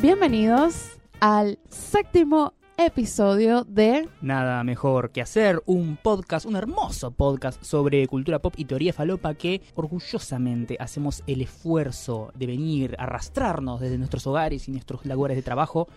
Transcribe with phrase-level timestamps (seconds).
[0.00, 8.06] Bienvenidos al séptimo episodio de Nada mejor que hacer un podcast, un hermoso podcast sobre
[8.06, 14.26] cultura pop y teoría falopa que orgullosamente hacemos el esfuerzo de venir, arrastrarnos desde nuestros
[14.26, 15.88] hogares y nuestros lugares de trabajo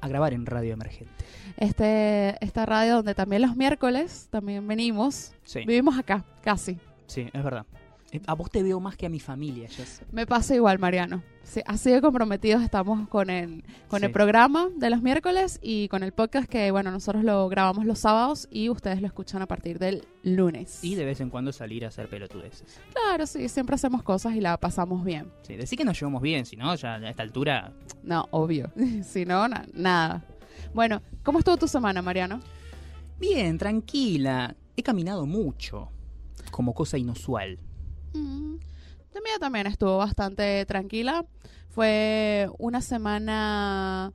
[0.00, 1.12] a grabar en Radio Emergente.
[1.56, 5.32] este, esta radio donde también los miércoles también venimos.
[5.44, 6.78] Sí, Vivimos acá, casi.
[7.06, 7.66] sí, es verdad.
[8.12, 10.02] Eh, A vos te veo más que a mi familia, Jess.
[10.12, 11.22] Me pasa igual, Mariano.
[11.42, 16.02] Sí, así de comprometidos estamos con el, con el programa de los miércoles y con
[16.02, 19.78] el podcast que, bueno, nosotros lo grabamos los sábados y ustedes lo escuchan a partir
[19.78, 20.82] del lunes.
[20.82, 22.80] Y de vez en cuando salir a hacer pelotudeces.
[22.92, 25.30] Claro, sí, siempre hacemos cosas y la pasamos bien.
[25.42, 28.72] Sí, decir que nos llevamos bien, si no, ya a esta altura No, obvio.
[29.04, 30.24] si no, na- nada.
[30.74, 32.40] Bueno, ¿cómo estuvo tu semana, Mariano?
[33.20, 34.56] Bien, tranquila.
[34.76, 35.90] He caminado mucho,
[36.50, 37.58] como cosa inusual.
[38.16, 38.56] Mm,
[39.14, 41.24] La mía también estuvo bastante tranquila.
[41.70, 44.12] Fue una semana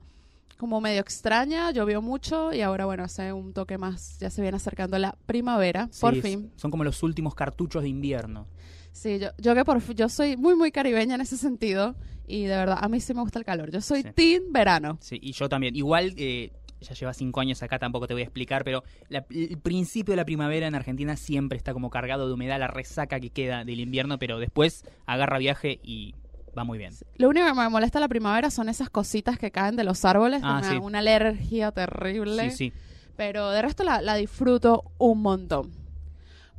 [0.58, 4.56] como medio extraña, llovió mucho y ahora, bueno, hace un toque más, ya se viene
[4.56, 6.52] acercando la primavera, por fin.
[6.56, 8.46] Son como los últimos cartuchos de invierno.
[8.92, 11.96] Sí, yo, yo que por fin, yo soy muy, muy caribeña en ese sentido
[12.28, 13.70] y de verdad, a mí sí me gusta el calor.
[13.72, 14.08] Yo soy Sí.
[14.14, 14.98] team verano.
[15.00, 15.74] Sí, y yo también.
[15.74, 19.58] Igual, eh, ya lleva cinco años acá, tampoco te voy a explicar, pero la- el
[19.58, 23.30] principio de la primavera en Argentina siempre está como cargado de humedad, la resaca que
[23.30, 26.14] queda del invierno, pero después agarra viaje y
[26.56, 26.92] va muy bien.
[27.16, 30.40] Lo único que me molesta la primavera son esas cositas que caen de los árboles,
[30.42, 30.74] que Ah, me sí.
[30.74, 32.50] dan una alergia terrible.
[32.50, 32.72] Sí, sí.
[33.16, 35.70] Pero de resto la, la disfruto un montón.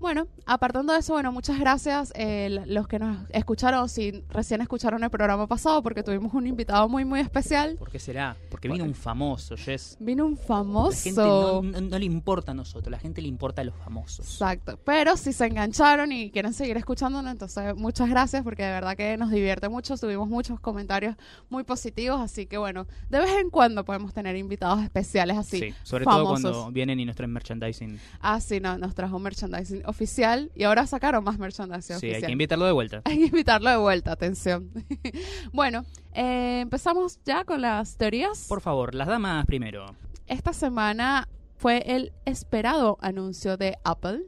[0.04, 5.02] Bueno, apartando de eso, bueno, muchas gracias eh, los que nos escucharon, si recién escucharon
[5.02, 7.78] el programa pasado, porque tuvimos un invitado muy, muy especial.
[7.80, 8.36] ¿Por qué será?
[8.52, 9.96] Porque vino un famoso, Jess.
[10.02, 11.62] Vino un La gente famoso.
[11.64, 14.26] no, no- no le importa a nosotros, la gente le importa a los famosos.
[14.30, 14.78] Exacto.
[14.84, 19.16] Pero si se engancharon y quieren seguir escuchándonos, entonces muchas gracias porque de verdad que
[19.16, 19.96] nos divierte mucho.
[19.98, 21.16] Tuvimos muchos comentarios
[21.50, 25.60] muy positivos, así que bueno, de vez en cuando podemos tener invitados especiales así.
[25.62, 26.42] Sí, sobre famosos.
[26.42, 27.98] todo cuando vienen y nos traen merchandising.
[28.20, 32.16] Ah, sí, no, nos trajo merchandising oficial y ahora sacaron más merchandising Sí, oficial.
[32.24, 33.02] hay que invitarlo de vuelta.
[33.06, 34.70] Hay que invitarlo de vuelta, atención.
[35.54, 38.46] bueno, eh, empezamos ya con las teorías.
[38.50, 39.86] Por favor, las damas primero.
[40.28, 41.28] Esta semana
[41.58, 44.24] fue el esperado anuncio de Apple,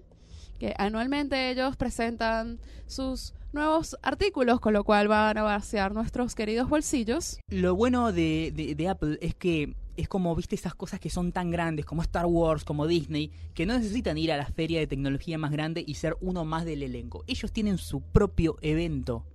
[0.60, 6.70] que anualmente ellos presentan sus nuevos artículos, con lo cual van a vaciar nuestros queridos
[6.70, 7.38] bolsillos.
[7.50, 11.32] Lo bueno de, de- de Apple es que es como, viste, esas cosas que son
[11.32, 14.88] tan grandes como Star Wars, como Disney, que no necesitan ir a la feria de
[14.88, 17.24] tecnología más grande y ser uno más del elenco.
[17.28, 19.26] Ellos tienen su propio evento.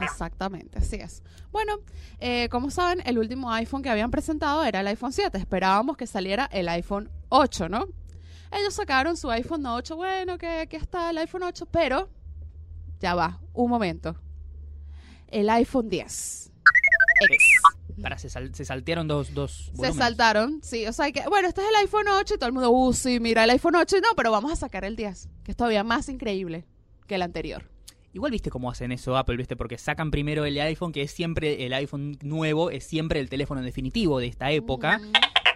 [0.00, 1.22] Exactamente, así es.
[1.52, 1.78] Bueno,
[2.18, 5.36] eh, como saben, el último iPhone que habían presentado era el iPhone 7.
[5.38, 7.86] Esperábamos que saliera el iPhone 8, ¿no?
[8.50, 12.08] Ellos sacaron su iPhone 8, bueno, que aquí está el iPhone 8, pero
[13.00, 14.16] ya va, un momento.
[15.28, 16.52] El iPhone 10.
[17.20, 17.38] X.
[18.02, 21.60] Para, se, sal- se saltearon dos, dos Se saltaron, sí, o sea que, bueno, este
[21.62, 24.08] es el iPhone 8 y todo el mundo, uh, sí, mira el iPhone 8, no,
[24.16, 26.64] pero vamos a sacar el 10, que es todavía más increíble
[27.06, 27.70] que el anterior.
[28.12, 31.66] Igual viste cómo hacen eso Apple, viste, porque sacan primero el iPhone, que es siempre
[31.66, 35.00] el iPhone nuevo, es siempre el teléfono definitivo de esta época.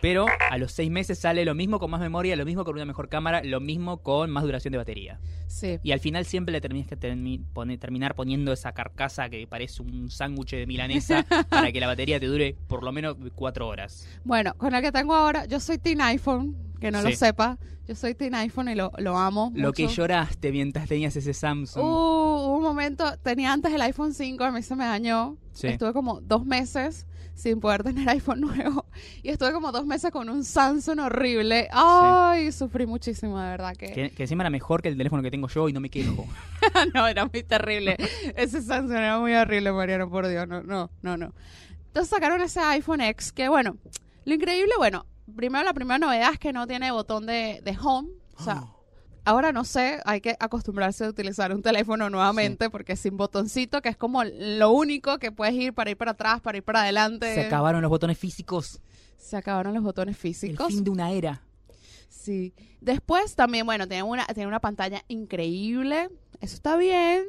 [0.00, 2.84] Pero a los seis meses sale lo mismo con más memoria, lo mismo con una
[2.84, 5.19] mejor cámara, lo mismo con más duración de batería.
[5.47, 9.47] Sí, Y al final siempre le terminas que termi- pone- terminar poniendo esa carcasa que
[9.47, 13.66] parece un sándwich de milanesa para que la batería te dure por lo menos cuatro
[13.66, 14.06] horas.
[14.25, 17.16] Bueno, con el que tengo ahora, yo soy Team iPhone, que no lo Sí.
[17.16, 17.59] sepa.
[17.88, 19.50] Yo soy Team iPhone y lo, lo amo.
[19.56, 19.97] Lo que mucho.
[20.03, 21.82] lloraste mientras tenías ese Samsung.
[21.82, 25.38] Uh, un momento, tenía antes el iPhone 5, a mí se me dañó.
[25.53, 25.69] Sí.
[25.69, 27.06] Estuve como dos meses
[27.38, 28.84] sin poder tener iPhone nuevo.
[29.22, 31.69] Y estuve como dos meses con un Samsung horrible.
[31.72, 33.93] Ay, sufrí muchísimo, de verdad que...
[33.93, 36.27] que, que encima era mejor que el teléfono que tengo yo y no me quejo.
[36.94, 37.97] no, era muy terrible.
[38.37, 40.48] Ese Samsung era muy horrible, Mariano, por Dios.
[40.48, 41.32] No, no, no, no.
[41.87, 43.77] Entonces sacaron ese iPhone X que, bueno,
[44.25, 48.10] lo increíble, bueno, primero la primera novedad es que no tiene botón de, de home.
[48.37, 48.65] O sea,
[49.28, 53.91] ahora no sé, hay que acostumbrarse a utilizar un teléfono nuevamente porque sin botoncito, que
[53.91, 57.34] es como lo único que puedes ir para ir para atrás, para ir para adelante.
[57.34, 58.80] Se acabaron los botones físicos.
[59.19, 60.69] Se acabaron los botones El físicos.
[60.69, 61.42] fin de una era.
[62.09, 62.54] Sí.
[62.80, 66.09] Después también, bueno, tiene una, tiene una pantalla increíble.
[66.41, 67.24] Eso está bien.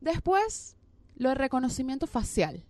[0.00, 0.76] Después,
[1.16, 2.64] lo de reconocimiento facial.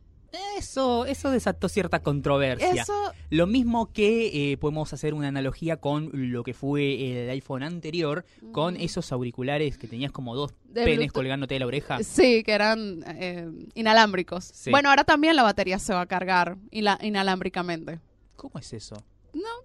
[0.58, 2.82] Eso, eso desató cierta controversia.
[2.82, 7.62] Eso, Lo mismo que eh, podemos hacer una analogía con lo que fue el iPhone
[7.62, 8.80] anterior, con Mm.
[8.80, 11.12] esos auriculares que tenías como dos De penes Bluetooth.
[11.14, 12.02] colgándote de la oreja.
[12.02, 14.44] sí, que eran eh, inalámbricos.
[14.54, 14.70] Sí.
[14.70, 18.00] Bueno, ahora también la batería se va a cargar ina- inalámbricamente.
[18.36, 18.96] ¿Cómo es eso?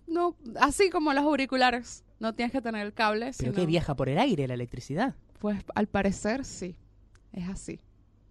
[0.08, 2.04] No, así como los auriculares.
[2.20, 3.26] No tienes que tener el cable.
[3.38, 5.14] ¿Pero sino- qué viaja por el aire la electricidad?
[5.40, 6.76] Pues al parecer sí.
[7.32, 7.80] Es así.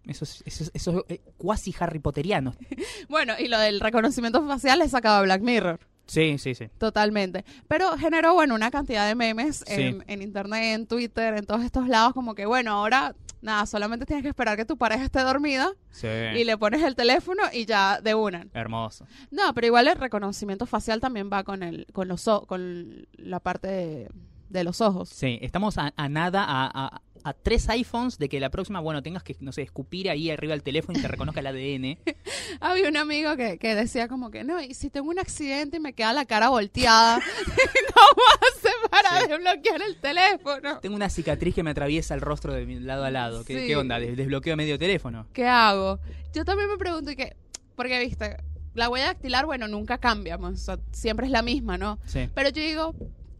[0.06, 2.55] Eso es, eso es- eso es, eh, cuasi Harry Potteriano.
[3.08, 5.81] Bueno, y lo del reconocimiento facial le sacaba Black Mirror.
[6.06, 6.69] Sí, sí, sí.
[6.79, 7.44] Totalmente.
[7.67, 9.75] Pero generó, bueno, una cantidad de memes Sí.
[9.82, 14.06] en, en internet, en Twitter, en todos estos lados, como que, bueno, ahora, nada, solamente
[14.06, 16.06] tienes que esperar que tu pareja esté dormida Sí.
[16.37, 18.47] y le pones el teléfono y ya de una.
[18.55, 19.05] Hermoso.
[19.32, 23.41] No, pero igual el reconocimiento facial también va con el, con los o- con la
[23.41, 24.08] parte de,
[24.49, 25.08] de los ojos.
[25.08, 29.02] Sí, estamos a, a nada, a, a- a tres iPhones de que la próxima, bueno,
[29.02, 31.99] tengas que, no sé, escupir ahí arriba del teléfono y te reconozca el ADN.
[32.61, 35.81] Había un amigo que, que decía como que, no, y si tengo un accidente y
[35.81, 37.19] me queda la cara volteada,
[37.94, 39.28] ¿cómo hace para Sí.
[39.28, 40.78] desbloquear el teléfono?
[40.81, 43.44] Tengo una cicatriz que me atraviesa el rostro de mi lado a lado.
[43.44, 43.67] ¿Qué, Sí.
[43.67, 43.99] qué onda?
[43.99, 45.26] ¿Des- ¿Desbloqueo medio teléfono?
[45.32, 45.99] ¿Qué hago?
[46.32, 47.34] Yo también me pregunto y que,
[47.75, 48.37] porque viste,
[48.75, 51.99] la huella dactilar, bueno, nunca cambia, pues, o sea, siempre es la misma, ¿no?
[52.05, 52.29] Sí.
[52.34, 52.94] Pero yo digo,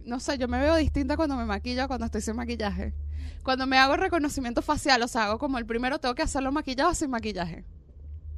[0.04, 2.92] no sé, yo me veo distinta cuando me maquillo a cuando estoy sin maquillaje.
[3.46, 6.90] Cuando me hago reconocimiento facial, o sea, hago como el primero, tengo que hacerlo maquillado
[6.90, 7.64] o sin maquillaje.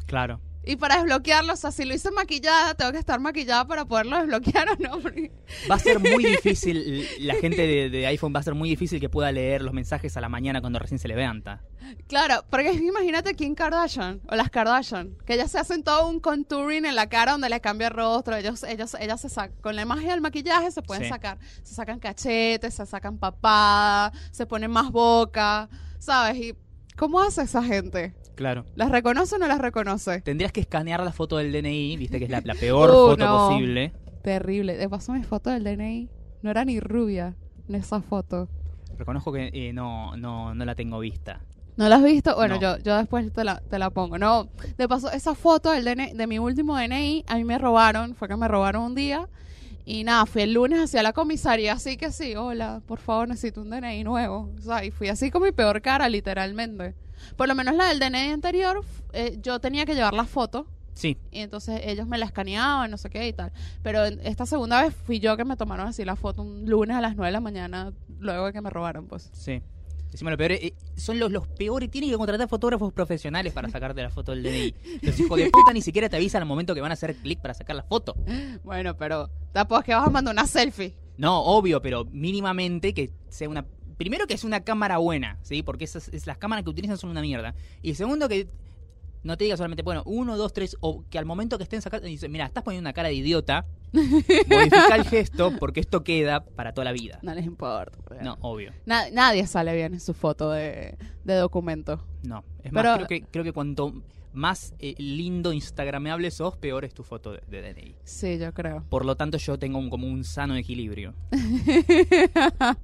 [0.05, 0.39] Claro.
[0.71, 4.19] Y para desbloquearlo, o sea, si lo hice maquillada, tengo que estar maquillada para poderlo
[4.19, 5.01] desbloquear o no.
[5.01, 5.33] Porque-
[5.71, 9.01] Va a ser muy difícil, la gente de, de iPhone va a ser muy difícil
[9.01, 11.63] que pueda leer los mensajes a la mañana cuando recién se levanta.
[12.07, 16.85] Claro, porque imagínate Kim Kardashian o las Kardashian, que ellas se hacen todo un contouring
[16.85, 18.37] en la cara donde les cambia el rostro.
[18.37, 21.09] Ellos, ellos, ellas se sacan, con la magia del maquillaje se pueden Sí.
[21.09, 21.39] sacar.
[21.63, 26.37] Se sacan cachetes, se sacan papada, se ponen más boca, ¿sabes?
[26.37, 26.55] ¿Y
[26.95, 28.13] cómo hace esa gente?
[28.39, 28.65] Claro.
[28.77, 30.21] ¿Las reconoce o no las reconoce?
[30.21, 33.25] Tendrías que escanear la foto del DNI, viste que es la, la peor Uh, foto
[33.27, 33.49] no.
[33.49, 33.93] posible.
[34.23, 34.77] Terrible.
[34.77, 36.09] De paso mi foto del DNI
[36.43, 37.35] no era ni rubia
[37.69, 38.49] en esa foto.
[38.97, 41.41] Reconozco que eh, no, no, no la tengo vista.
[41.77, 42.37] ¿No la has visto?
[42.37, 42.61] Bueno, No.
[42.61, 44.19] yo, yo después te la, te la pongo.
[44.19, 44.47] No,
[44.77, 48.29] de paso, esa foto del DNI de mi último DNI, a mí me robaron, fue
[48.29, 49.29] que me robaron un día.
[49.91, 53.63] Y nada, fui el lunes hacia la comisaría, así que sí, hola, por favor, necesito
[53.63, 54.53] un DNI nuevo.
[54.59, 56.95] O sea, y fui así con mi peor cara, literalmente.
[57.37, 60.67] Por lo menos la del DNI anterior, eh, yo tenía que llevar la foto.
[60.93, 63.51] Sí, Y entonces ellos me la escaneaban, no sé qué y tal.
[63.83, 67.01] Pero esta segunda vez fui yo que me tomaron así la foto un lunes a
[67.01, 69.31] las 9 de la mañana, luego de que me robaron, pues.
[69.33, 69.63] sí.
[70.11, 73.69] Encima lo peor es, eh, son los, los peores, tienen que contratar fotógrafos profesionales para
[73.69, 74.75] sacarte la foto del DNI.
[75.03, 77.41] Los hijos de puta ni siquiera te avisan al momento que van a hacer clic
[77.41, 78.17] para sacar la foto.
[78.65, 80.95] Bueno, pero tampoco es que vas a mandar una selfie.
[81.17, 83.67] No, obvio, pero mínimamente que sea una...
[83.97, 85.63] Primero que es una cámara buena, ¿sí?
[85.63, 87.55] Porque esas, es, las cámaras que utilizan son una mierda.
[87.83, 88.49] Y segundo que
[89.23, 92.07] no te diga solamente, bueno, uno, dos, tres, o que al momento que estén sacando,
[92.07, 96.73] dice, mira, estás poniendo una cara de idiota, modifica el gesto porque esto queda para
[96.73, 97.19] toda la vida.
[97.23, 97.99] No les importa.
[98.23, 98.73] No, obvio.
[98.87, 102.05] Na- nadie sale bien en su foto de, de documento.
[102.23, 102.45] No.
[102.63, 106.95] Es Pero- más, creo que, creo que cuanto más eh, lindo instagramable sos, peor es
[106.95, 107.95] tu foto de, de DNI.
[108.05, 108.85] Sí, yo creo.
[108.89, 111.15] Por lo tanto, yo tengo un- como un sano equilibrio.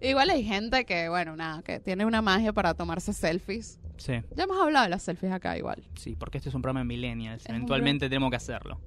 [0.00, 3.78] Igual hay gente que, bueno, nada, que tiene una magia para tomarse selfies.
[3.96, 5.82] Sí, Ya hemos hablado de las selfies acá igual.
[5.94, 7.42] sí, porque este es un programa de millennials.
[7.44, 8.80] Es Eventualmente tenemos que hacerlo.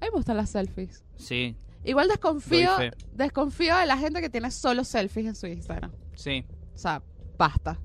[0.00, 1.04] A mí me gustan las selfies.
[1.16, 1.56] Sí,
[1.86, 2.70] Igual desconfío,
[3.12, 5.92] desconfío de la gente que tiene solo selfies en su Instagram.
[6.14, 6.44] sí.
[6.74, 7.02] O sea,
[7.38, 7.78] basta.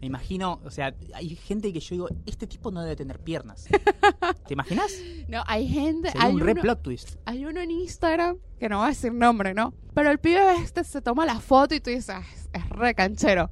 [0.00, 3.66] Me imagino, o sea, hay gente que yo digo, este tipo no debe tener piernas.
[4.46, 4.92] ¿Te imaginas?
[5.28, 7.16] No, hay gente, Sería hay un re plot twist.
[7.26, 9.72] hay uno en Instagram, que no voy a decir nombre, ¿no?
[9.94, 12.94] Pero el pibe este se toma la foto y tú dices, "Ah, es, es re
[12.94, 13.50] canchero.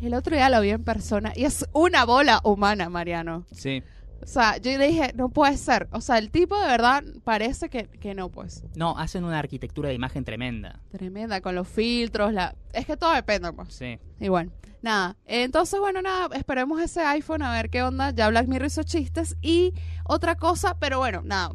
[0.00, 3.46] El otro día lo vi en persona y es una bola humana, Mariano.
[3.50, 3.82] Sí.
[4.22, 5.88] O sea, yo le dije, no puede ser.
[5.92, 8.64] O sea, el tipo de verdad parece que, que no, pues.
[8.74, 10.80] No, hacen una arquitectura de imagen tremenda.
[10.90, 12.54] Tremenda, con los filtros, la...
[12.72, 13.74] Es que todo depende, pues.
[13.74, 13.98] Sí.
[14.20, 15.16] Y bueno, nada.
[15.26, 18.10] Entonces, bueno, nada, esperemos ese iPhone a ver qué onda.
[18.10, 19.74] Ya Black Mirror hizo chistes y
[20.04, 21.54] otra cosa, pero bueno, nada.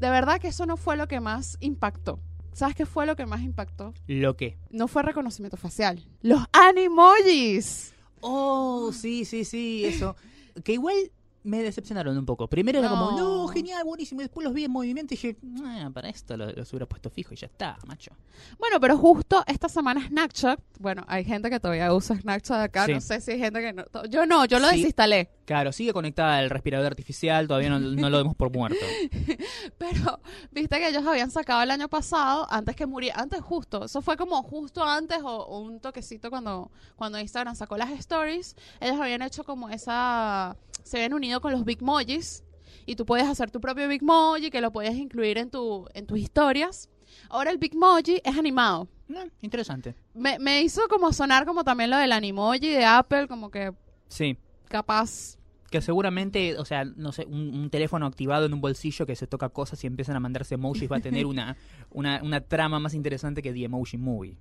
[0.00, 2.20] De verdad que eso no fue lo que más impactó.
[2.52, 3.94] ¿Sabes qué fue lo que más impactó?
[4.06, 4.58] ¿Lo qué?
[4.70, 6.04] No fue reconocimiento facial.
[6.22, 7.94] Los animojis.
[8.20, 10.16] Oh, sí, sí, sí, eso.
[10.64, 10.94] Que igual
[11.42, 12.48] me decepcionaron un poco.
[12.48, 13.18] Primero era como, No.
[13.46, 14.20] no, genial, buenísimo.
[14.20, 17.08] Y después los vi en movimiento y dije, "Ah, para esto lo- los hubiera puesto
[17.08, 18.10] fijo y ya está, macho.
[18.58, 22.92] Bueno, pero justo esta semana Snapchat, bueno, hay gente que todavía usa Snapchat acá, Sí.
[22.92, 23.84] no sé si hay gente que no.
[24.10, 24.76] Yo no, yo lo Sí.
[24.76, 25.30] desinstalé.
[25.50, 28.78] Claro, sigue conectada al respirador artificial, todavía no, no lo demos por muerto.
[29.78, 30.20] Pero
[30.52, 34.16] viste que ellos habían sacado el año pasado, antes que muriera, antes justo, eso fue
[34.16, 39.22] como justo antes o, o un toquecito cuando, cuando Instagram sacó las stories, ellos habían
[39.22, 42.44] hecho como esa, se habían unido con los Bitmojis
[42.86, 46.20] y tú puedes hacer tu propio Bitmoji que lo puedes incluir en, tu, en tus
[46.20, 46.88] historias.
[47.28, 48.86] Ahora el Bitmoji es animado.
[49.08, 49.96] No, interesante.
[50.14, 53.72] Me, me hizo como sonar como también lo del Animoji de Apple, como que
[54.06, 54.36] Sí.
[54.68, 55.39] capaz
[55.70, 59.26] Que seguramente, o sea, no sé, un, un teléfono activado en un bolsillo que se
[59.26, 61.56] toca cosas y empiezan a mandarse emojis va a tener una,
[61.90, 64.36] una, una trama más interesante que The Emoji Movie.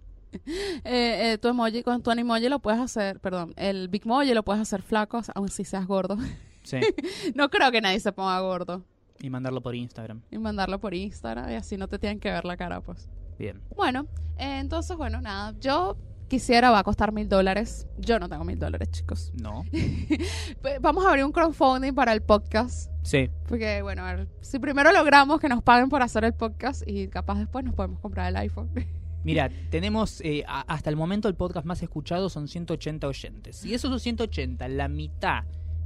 [0.83, 4.61] Eh, eh, tu emoji, con tu animoji lo puedes hacer, perdón, el Bitmoji lo puedes
[4.61, 6.17] hacer flaco, aun si seas gordo.
[6.63, 6.79] Sí.
[7.35, 8.83] no creo que nadie se ponga gordo.
[9.21, 10.21] y mandarlo por Instagram.
[10.31, 13.09] Y mandarlo por Instagram y así no te tienen que ver la cara, pues.
[13.37, 13.61] Bien.
[13.75, 14.07] Bueno,
[14.37, 15.55] eh, entonces, bueno, nada.
[15.59, 15.97] Yo
[16.29, 17.87] quisiera, va a costar mil dólares.
[17.97, 19.31] Yo no tengo mil dólares, chicos.
[19.41, 19.63] No.
[20.61, 22.91] Pues, Vamos a abrir un crowdfunding para el podcast.
[23.03, 23.29] Sí.
[23.47, 27.07] Porque, bueno, a ver, si primero logramos que nos paguen por hacer el podcast y
[27.07, 28.69] capaz después nos podemos comprar el iPhone.
[29.23, 33.57] Mira, tenemos eh, a- hasta el momento el podcast más escuchado son 180 oyentes.
[33.57, 35.43] Si esos 180, la mitad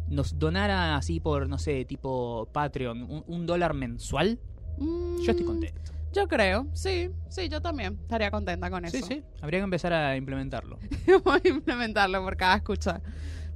[0.08, 4.40] nos donara así por, no sé, tipo Patreon, un, un dólar mensual,
[4.78, 5.92] yo estoy Mm, contento.
[6.14, 8.98] Yo creo, sí, sí, yo también estaría contenta con eso.
[8.98, 9.24] Sí, sí.
[9.42, 10.78] Habría que empezar a implementarlo.
[11.26, 13.02] A implementarlo por cada escucha.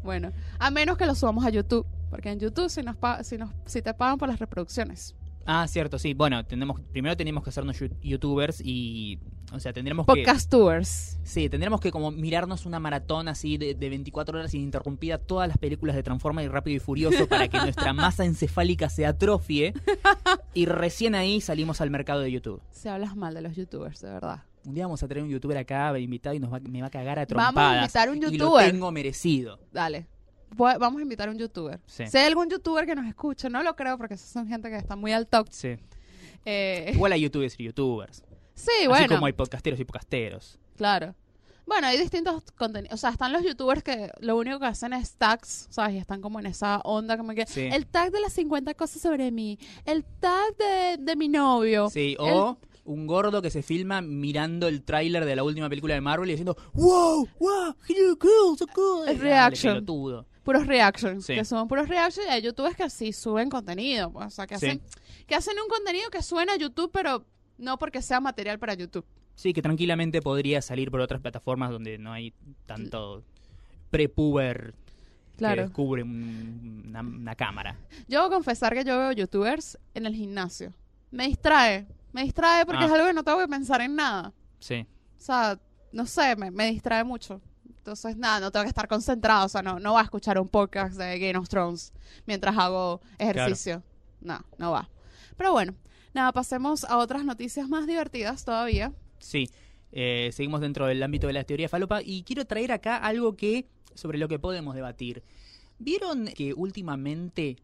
[0.04, 3.38] Bueno, a menos que lo subamos a YouTube, porque en YouTube si nos pa- si
[3.38, 5.16] nos si te pagan por las reproducciones.
[5.46, 6.14] Ah, cierto, sí.
[6.14, 9.20] Bueno, tenemos, primero tenemos que hacernos youtubers y,
[9.54, 10.12] o sea, tendremos que...
[10.14, 11.18] Podcast tours.
[11.24, 15.58] Sí, tendremos que como mirarnos una maratón así de, de 24 horas ininterrumpida todas las
[15.58, 19.74] películas de Transformers y Rápido y Furioso para que nuestra masa encefálica se atrofie
[20.54, 22.62] y recién ahí salimos al mercado de YouTube.
[22.72, 24.44] Si hablas mal de los youtubers, de verdad.
[24.66, 26.92] Un día vamos a traer un youtuber acá invitado y nos va, me va a
[26.92, 27.82] cagar a Vamos a trompadas.
[27.84, 28.70] invitar un Y lo youtuber.
[28.72, 29.60] tengo merecido.
[29.72, 30.08] Dale.
[30.56, 31.80] Voy- Vamos a invitar a un youtuber.
[31.86, 32.06] Sí.
[32.08, 34.96] Si hay algún youtuber que nos escuche, no lo creo porque son gente que está
[34.98, 35.48] muy al top.
[35.52, 35.76] Sí.
[36.46, 38.24] Eh, Igual hay youtubers y youtubers.
[38.58, 39.08] Sí, Así bueno.
[39.16, 40.60] como hay podcasteros y podcasteros.
[40.76, 41.16] Claro.
[41.66, 42.94] Bueno, hay distintos contenidos.
[42.94, 45.96] O sea, están los youtubers que lo único que hacen es tags, ¿sabes?
[45.96, 47.46] Y están como en esa onda, como que.
[47.46, 47.68] Sí.
[47.72, 49.60] El tag de las 50 cosas sobre mí.
[49.84, 51.90] El tag de, de mi novio.
[51.90, 56.00] Sí, o un gordo que se filma mirando el tráiler de la última película de
[56.00, 57.28] Marvel y diciendo ¡Wow!
[57.38, 57.76] ¡Wow!
[57.90, 59.06] You're cool, so cool.
[59.20, 59.86] Reaction.
[60.44, 61.26] Puros reactions.
[61.26, 61.36] Sí.
[61.36, 62.26] Que son puros reactions.
[62.30, 64.10] Y hay youtubers que sí suben contenido.
[64.14, 64.68] pues, o sea, que Sí.
[64.68, 64.82] hacen,
[65.28, 67.26] que hacen un contenido que suena a YouTube, pero
[67.58, 69.06] no porque sea material para YouTube.
[69.36, 72.34] Sí, que tranquilamente podría salir por otras plataformas donde no hay
[72.66, 73.24] tanto
[73.90, 74.74] prepuber
[75.34, 75.62] que Claro.
[75.64, 77.78] descubre un- una, una cámara.
[78.08, 80.74] Yo voy a confesar que yo veo youtubers en el gimnasio.
[81.12, 81.86] Me distrae.
[82.12, 82.88] Me distrae porque Ah.
[82.88, 84.34] es algo que no tengo que pensar en nada.
[84.60, 84.86] Sí.
[85.18, 85.60] O sea,
[85.92, 87.40] no sé, me, me distrae mucho.
[87.78, 89.46] Entonces, nada, no tengo que estar concentrado.
[89.46, 91.94] O sea, no, no va a escuchar un podcast de Game of Thrones
[92.26, 93.84] mientras hago ejercicio.
[94.20, 94.90] No, no va.
[95.38, 95.76] Pero bueno,
[96.18, 98.92] nada, pasemos a otras noticias más divertidas todavía.
[99.20, 99.50] Sí,
[99.92, 103.68] eh, seguimos dentro del ámbito de la teoría falopa y quiero traer acá algo que
[103.94, 105.24] sobre lo que podemos debatir.
[105.80, 107.58] ¿Vieron que últimamente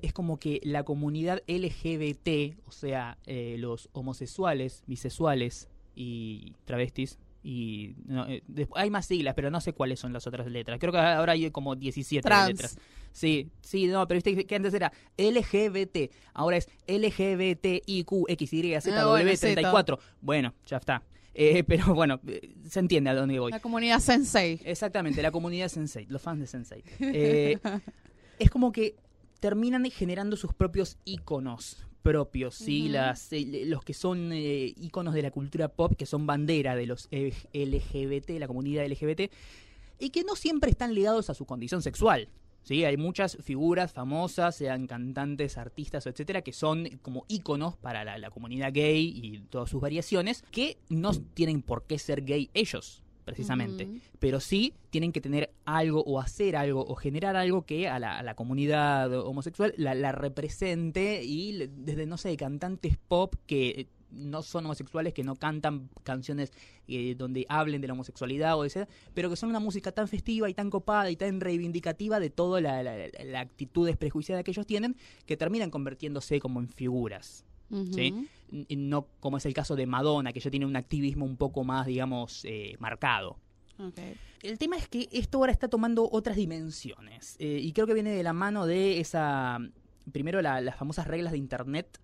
[0.00, 7.94] es como que la comunidad LGBT, o sea, eh, los homosexuales, bisexuales y travestis, y
[8.06, 8.42] no, eh,
[8.74, 10.78] hay más siglas, pero no sé cuáles son las otras letras.
[10.78, 12.50] Creo que ahora hay como 17 Trans.
[12.50, 12.78] letras.
[13.12, 19.38] Sí, sí, no, pero viste que antes era LGBT, ahora es LGBTIQXYZ Ah, bueno, sí,
[19.38, 21.02] 34 Bueno, ya está.
[21.34, 23.50] Eh, pero bueno, eh, se entiende a dónde voy.
[23.50, 24.60] La comunidad Sensei.
[24.64, 26.82] Exactamente, la comunidad Sensei, los fans de Sensei.
[27.00, 27.58] Eh,
[28.38, 28.96] es como que
[29.40, 32.88] terminan generando sus propios iconos propios, ¿sí?
[32.88, 37.08] Las, los que son eh, iconos de la cultura pop, que son bandera de los
[37.10, 39.32] eh, LGBT, la comunidad LGBT,
[39.98, 42.28] y que no siempre están ligados a su condición sexual.
[42.64, 48.18] Sí, hay muchas figuras famosas, sean cantantes, artistas, etcétera, que son como íconos para la,
[48.18, 53.01] la comunidad gay y todas sus variaciones, que no tienen por qué ser gay ellos,
[53.24, 53.84] precisamente.
[54.18, 58.18] Pero sí tienen que tener algo o hacer algo o generar algo que a la,
[58.18, 63.68] a la comunidad homosexual la, la represente y le- desde, no sé, cantantes pop que
[63.70, 66.52] eh, no son homosexuales, que no cantan canciones
[66.86, 70.50] eh, donde hablen de la homosexualidad o de pero que son una música tan festiva
[70.50, 74.50] y tan copada y tan reivindicativa de toda la, la, la- la actitud desprejuiciada que
[74.50, 77.46] ellos tienen, que terminan convirtiéndose como en figuras.
[78.76, 81.86] No como es el caso de Madonna, que ya tiene un activismo un poco más,
[81.86, 83.38] digamos, eh, marcado.
[84.42, 87.36] El tema es que esto ahora está tomando otras dimensiones.
[87.38, 89.58] eh, y creo que viene de la mano de esa.
[90.12, 91.98] Primero, la- las famosas reglas de internet.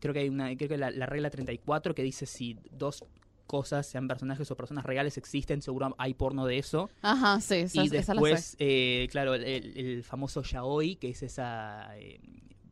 [0.00, 0.54] Creo que hay una.
[0.56, 3.04] Creo que la, la regla 34 que dice si dos
[3.46, 6.90] cosas, sean personajes o personas reales, existen, seguro hay porno de eso.
[7.02, 8.26] Ajá, sí, esa, y esa la sé.
[8.26, 12.20] después, eh, claro, el, el famoso yaoi, que es esa eh,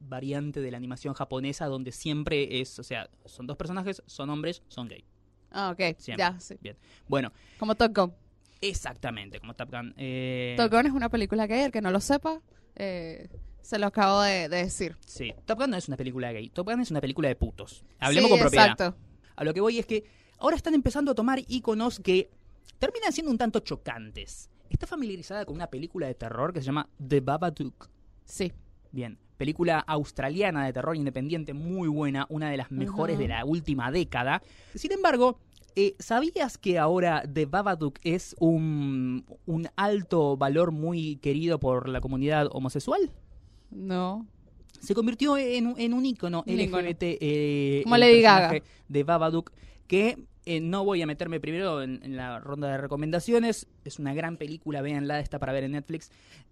[0.08, 4.62] variante de la animación japonesa donde siempre es, o sea, son dos personajes, son hombres,
[4.68, 5.04] son gay.
[5.50, 6.18] Ah, ok, Siempre.
[6.24, 6.56] ya, sí.
[7.08, 8.12] Bueno, Como Top Gun.
[8.60, 9.94] exactamente, como Top Gun.
[9.96, 12.40] Eh, Top Gun es una película gay, el que no lo sepa,
[12.76, 13.28] eh,
[13.60, 14.96] se lo acabo de, de decir.
[15.06, 17.84] Sí, Top Gun no es una película gay, Top Gun es una película de putos.
[17.98, 18.66] Hablemos Sí, con propiedad.
[18.70, 18.96] exacto.
[19.36, 20.04] A lo que voy es que
[20.38, 22.30] ahora están empezando a tomar iconos que
[22.78, 24.48] terminan siendo un tanto chocantes.
[24.70, 27.90] ¿Está familiarizada con una película de terror que se llama The Babadook?
[28.24, 28.52] Sí.
[28.90, 33.90] Bien, película australiana de terror independiente muy buena, una de las mejores de la última
[33.90, 34.40] década.
[34.74, 35.38] Sin embargo,
[35.74, 42.00] Eh, ¿Sabías que ahora The Babadook es un, un alto valor muy querido por la
[42.02, 43.10] comunidad homosexual?
[43.70, 44.26] No.
[44.80, 46.44] Se convirtió en, un- en un ícono.
[46.46, 48.52] LGBT eh, Como el Lady Gaga.
[48.88, 49.50] de Babadook
[49.86, 53.68] que eh, no voy a meterme primero en, en la ronda de recomendaciones.
[53.84, 56.10] Es una gran película, véanla, está para ver en Netflix.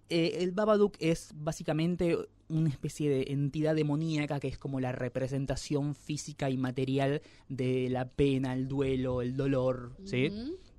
[0.09, 2.17] Eh, el Babadook es básicamente
[2.49, 8.09] una especie de entidad demoníaca que es como la representación física y material de la
[8.09, 10.29] pena, el duelo, el dolor, ¿sí?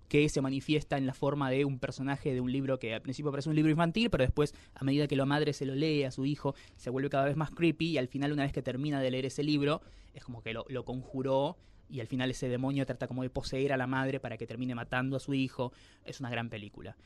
[0.09, 3.31] Que se manifiesta en la forma de un personaje de un libro que al principio
[3.31, 6.11] parece un libro infantil, pero después, a medida que la madre se lo lee a
[6.11, 9.01] su hijo, se vuelve cada vez más creepy y al final, una vez que termina
[9.01, 9.81] de leer ese libro,
[10.13, 11.57] es como que lo, lo conjuró
[11.89, 14.75] y al final ese demonio trata como de poseer a la madre para que termine
[14.75, 15.73] matando a su hijo.
[16.05, 16.97] Es una gran película.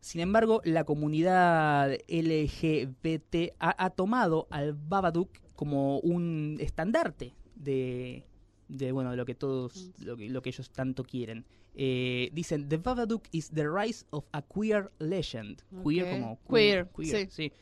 [0.00, 8.24] Sin embargo, la comunidad LGBT ha, ha tomado al Babadook como un estandarte de,
[8.68, 11.44] de bueno, de lo que todos, lo que, lo que ellos tanto quieren.
[11.74, 15.62] Eh, dicen, The Babadook is the rise of a queer legend.
[15.82, 16.88] Queer como Queer,
[17.30, 17.52] sí.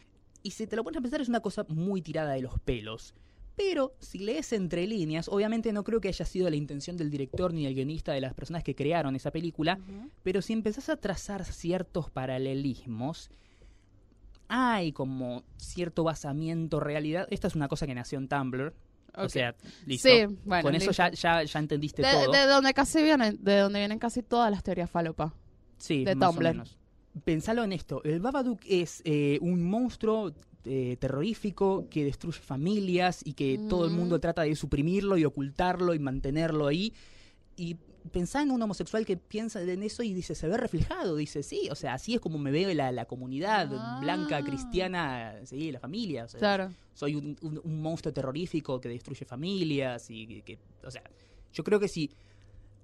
[0.42, 3.14] Y si te lo pones a pensar es una cosa muy tirada de los pelos.
[3.56, 7.54] Pero si lees entre líneas, obviamente no creo que haya sido la intención del director
[7.54, 9.78] ni del guionista de las personas que crearon esa película,
[10.22, 13.30] pero si empezás a trazar ciertos paralelismos,
[14.48, 17.26] hay como cierto basamiento realidad.
[17.30, 18.74] Esta es una cosa que nació en Tumblr.
[19.16, 19.54] O sea,
[19.86, 20.08] listo.
[20.08, 20.62] Sí, bueno.
[20.62, 22.32] Con eso ya, ya, ya entendiste de, todo.
[22.32, 25.34] de donde casi vienen, de donde vienen casi todas las teorías falopa.
[25.78, 26.52] Sí, de más o Tumblr.
[26.52, 26.78] menos.
[27.24, 28.02] Pensalo en esto.
[28.04, 30.34] El Babadook es eh, un monstruo
[30.66, 35.94] eh, terrorífico que destruye familias y que todo el mundo trata de suprimirlo y ocultarlo
[35.94, 36.92] y mantenerlo ahí.
[37.56, 37.76] Y
[38.12, 41.16] pensá en un homosexual que piensa en eso y dice, se ve reflejado.
[41.16, 43.98] Dice, sí, o sea, así es como me veo la, la comunidad Ah.
[44.00, 46.24] blanca, cristiana, sí, la familia.
[46.24, 46.70] o sea, Claro.
[46.94, 51.02] soy un, un- un monstruo terrorífico que destruye familias y que, que- o sea,
[51.52, 52.10] yo creo que si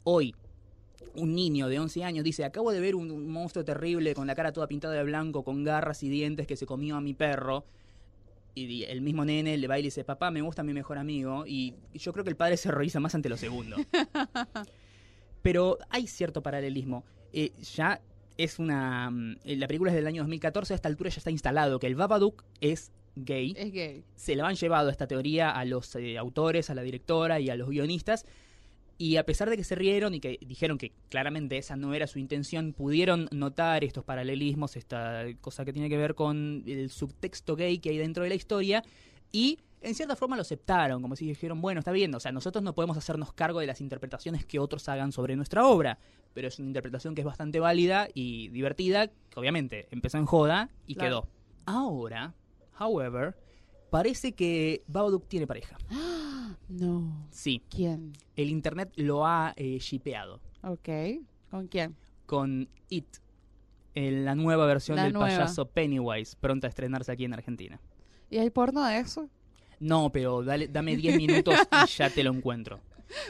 [0.05, 0.35] hoy
[1.15, 4.35] un niño de 11 años dice, acabo de ver un, un monstruo terrible con la
[4.35, 7.65] cara toda pintada de blanco, con garras y dientes que se comió a mi perro,
[8.55, 11.45] y el mismo nene le va y le dice, papá, me gusta mi mejor amigo,
[11.47, 13.77] y yo creo que el padre se horroriza más ante lo segundo.
[15.43, 17.05] Pero hay cierto paralelismo.
[17.33, 18.01] Eh, ya
[18.37, 19.11] es una...
[19.11, 21.87] mm, eh, La película es del año 2014, a esta altura ya está instalado que
[21.87, 24.05] el Babadook es gay Es gay.
[24.15, 27.57] se lo han llevado esta teoría a los eh, autores, a la directora y a
[27.57, 28.25] los guionistas.
[29.03, 32.07] Y a pesar de que se rieron y que dijeron que claramente esa no era
[32.07, 37.57] su intención, pudieron notar estos paralelismos, esta cosa que tiene que ver con el subtexto
[37.57, 38.85] gay que hay dentro de la historia.
[39.33, 42.63] Y en cierta forma lo aceptaron, como si dijeron, bueno, está bien, o sea, nosotros
[42.63, 45.99] no podemos hacernos cargo de las interpretaciones que otros hagan sobre nuestra obra,
[46.33, 50.71] pero es una interpretación que es bastante válida y divertida, que obviamente empezó en joda
[50.87, 51.23] y Claro.
[51.23, 51.29] quedó.
[51.67, 52.35] Ahora,
[52.79, 53.35] however,
[53.93, 55.77] parece que Babadook tiene pareja.
[56.69, 57.27] No.
[57.31, 58.13] Sí, ¿Quién?
[58.35, 60.89] el internet lo ha eh, shipeado Ok.
[61.51, 61.95] ¿Con quién?
[62.25, 63.05] con It,
[63.95, 65.29] en la nueva versión La del nueva.
[65.29, 67.79] payaso Pennywise, pronta a estrenarse aquí en Argentina.
[68.31, 69.29] ¿Y hay porno de eso?
[69.81, 72.81] No, pero dale, dame 10 minutos y ya te lo encuentro.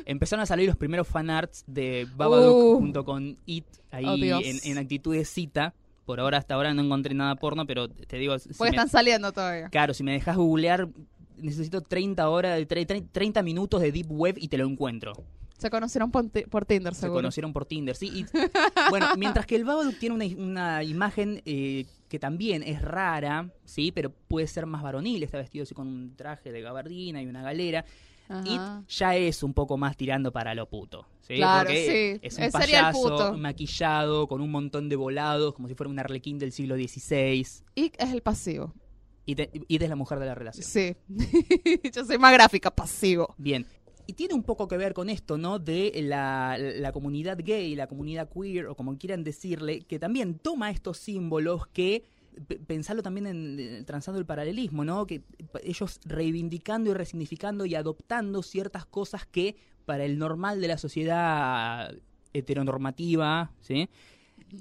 [0.04, 2.78] Empezaron a salir los primeros fanarts de Babadook Uh.
[2.78, 5.74] junto con It ahí Oh, en, en actitud de cita.
[6.04, 8.88] Por ahora, hasta ahora no encontré nada porno, pero te digo, si Porque me- están
[8.88, 9.68] saliendo todavía.
[9.68, 10.88] claro, si me dejas googlear,
[11.36, 15.12] necesito 30 horas, tre- tre- 30 minutos de deep web y te lo encuentro.
[15.58, 17.18] Se conocieron por, por Tinder, Se seguro.
[17.20, 18.10] conocieron por Tinder, sí.
[18.12, 18.26] Y,
[18.90, 23.92] bueno, mientras que el Babadook tiene una, una imagen eh, que también es rara, sí,
[23.92, 25.22] pero puede ser más varonil.
[25.22, 27.84] Está vestido así con un traje de gabardina y una galera.
[28.32, 28.82] Ajá.
[28.84, 31.06] It ya es un poco más tirando para lo puto.
[31.20, 31.36] ¿sí?
[31.36, 32.26] Claro, Porque sí.
[32.26, 33.38] Es un payaso puto.
[33.38, 37.46] maquillado con un montón de volados, como si fuera un arlequín del siglo XVI.
[37.74, 38.72] Y es el pasivo.
[39.24, 40.64] Y, te- y es la mujer de la relación.
[40.64, 40.96] Sí.
[41.94, 43.34] Yo soy más gráfica, pasivo.
[43.38, 43.66] Bien.
[44.04, 45.60] Y tiene un poco que ver con esto, ¿no?
[45.60, 50.70] De la, la comunidad gay, la comunidad queer, o como quieran decirle, que también toma
[50.72, 52.02] estos símbolos que,
[52.66, 55.06] pensarlo también en, transando el paralelismo, ¿no?
[55.06, 55.22] Que
[55.62, 61.94] ellos reivindicando y resignificando y adoptando ciertas cosas que para el normal de la sociedad
[62.32, 63.88] heteronormativa, ¿sí?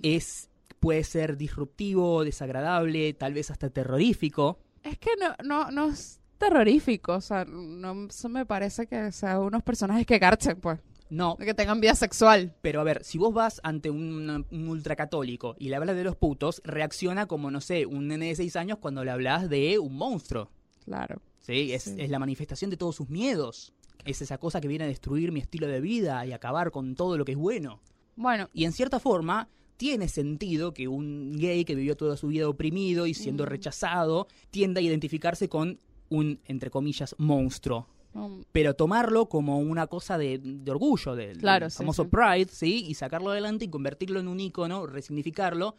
[0.02, 4.60] Es, puede ser disruptivo, desagradable, tal vez hasta terrorífico.
[4.84, 7.14] Es que no, no, no es terrorífico.
[7.14, 10.80] O sea, no me parece que sean unos personajes que garchen, pues.
[11.12, 12.56] No, Que tengan vida sexual.
[12.62, 16.16] Pero a ver, si vos vas ante un, un ultracatólico y le hablas de los
[16.16, 19.94] putos, reacciona como, no sé, un nene de 6 años cuando le hablas de un
[19.96, 20.50] monstruo.
[20.86, 21.22] Claro.
[21.42, 21.74] ¿sí?
[21.74, 21.96] Es, Sí.
[21.98, 23.74] es la manifestación de todos sus miedos.
[24.06, 27.18] Es esa cosa que viene a destruir mi estilo de vida y acabar con todo
[27.18, 27.82] lo que es bueno.
[28.16, 32.48] Bueno, Y en cierta forma, tiene sentido que un gay que vivió toda su vida
[32.48, 33.48] oprimido y siendo Mm.
[33.48, 35.78] rechazado tienda a identificarse con
[36.10, 37.88] un, entre comillas, monstruo.
[38.14, 42.10] Um, pero tomarlo como una cosa de, de orgullo, del Claro, del sí, famoso sí.
[42.10, 42.86] pride, ¿sí?
[42.88, 45.76] Y sacarlo adelante y convertirlo en un ícono, resignificarlo,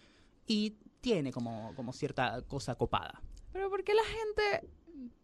[0.46, 3.20] y tiene como, como cierta cosa copada.
[3.52, 4.68] Pero ¿por qué la gente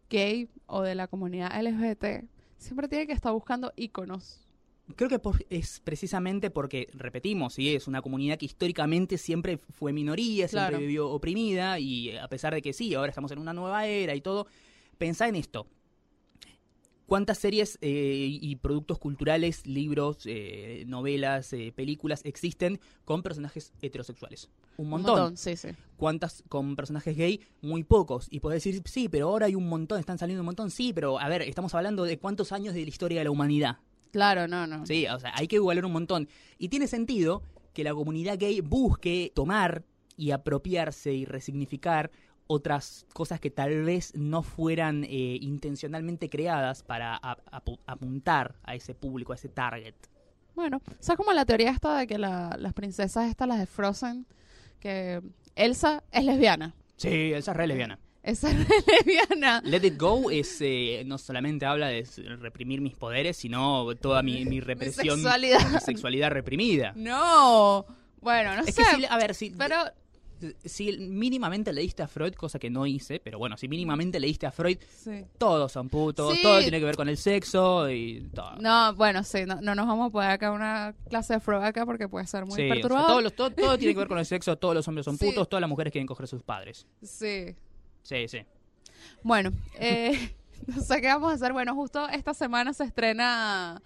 [0.09, 2.25] gay o de la comunidad LGBT
[2.57, 4.45] siempre tiene que estar buscando íconos?
[4.95, 7.75] Creo que por- es precisamente porque, repetimos, ¿sí?
[7.75, 10.79] es una comunidad que históricamente siempre fue minoría, siempre Claro.
[10.79, 14.21] vivió oprimida, y a pesar de que sí, ahora estamos en una nueva era y
[14.21, 14.47] todo,
[14.97, 15.67] pensá en esto.
[17.09, 24.47] ¿Cuántas series eh, y productos culturales, libros, eh, novelas, eh, películas existen con personajes heterosexuales?
[24.77, 25.35] Un montón.
[25.35, 25.69] sí, sí.
[25.97, 27.41] ¿Cuántas con personajes gay?
[27.63, 28.27] Muy pocos.
[28.29, 30.69] Y podés decir, sí, pero ahora hay un montón, están saliendo un montón.
[30.69, 33.79] Sí, pero a ver, estamos hablando de cuántos años de la historia de la humanidad.
[34.11, 34.85] Claro, no, no.
[34.85, 36.29] Sí, o sea, hay que igualar un montón.
[36.59, 37.41] Y tiene sentido
[37.73, 39.83] que la comunidad gay busque tomar
[40.15, 42.11] y apropiarse y resignificar
[42.51, 47.15] otras cosas que tal vez no fueran eh, intencionalmente creadas para
[47.85, 49.93] apuntar a ese público, a ese target.
[50.55, 54.25] Bueno, ¿sabes como la teoría esta de que la- las princesas estas, las de Frozen,
[54.79, 55.21] que
[55.55, 56.73] Elsa es lesbiana?
[56.97, 57.99] Sí, esa es re lesbiana.
[58.23, 58.57] Esa es
[59.05, 59.61] lesbiana.
[59.63, 62.03] Let It Go es eh, no solamente habla de
[62.39, 65.69] reprimir mis poderes, sino toda mi, mi represión, sexualidad.
[65.71, 66.93] mi sexualidad reprimida.
[66.95, 67.85] No.
[68.21, 68.81] Bueno, no es sé.
[68.83, 69.75] que si, a ver, si, pero
[70.63, 74.51] si mínimamente leíste a Freud, cosa que no hice, pero bueno, si mínimamente leíste a
[74.51, 75.25] Freud, sí.
[75.37, 76.41] todos son putos, Sí.
[76.41, 78.55] todo tiene que ver con el sexo y todo.
[78.59, 81.85] No, bueno, sí, no, no nos vamos a poder acá una clase de Freud acá
[81.85, 83.07] porque puede ser muy Sí, o sea, perturbador.
[83.07, 85.47] todos los- todo, todo tiene que ver con el sexo, todos los hombres son putos,
[85.49, 86.85] todas las mujeres quieren coger a sus padres.
[87.03, 87.55] Sí.
[88.03, 88.39] Sí, sí.
[89.23, 90.33] Bueno, eh,
[90.67, 91.53] no sé qué vamos a hacer.
[91.53, 93.81] Bueno, justo esta semana se estrena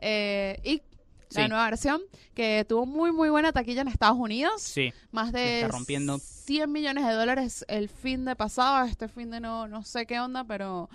[0.00, 0.58] eh,
[1.30, 1.48] It, la Sí.
[1.48, 2.00] nueva versión,
[2.34, 4.62] que tuvo muy, muy buena taquilla en Estados Unidos.
[4.62, 6.18] Sí, Más de está rompiendo.
[6.18, 8.86] 100 millones de dólares el fin de pasado.
[8.86, 10.88] Este fin de no, no sé qué onda, pero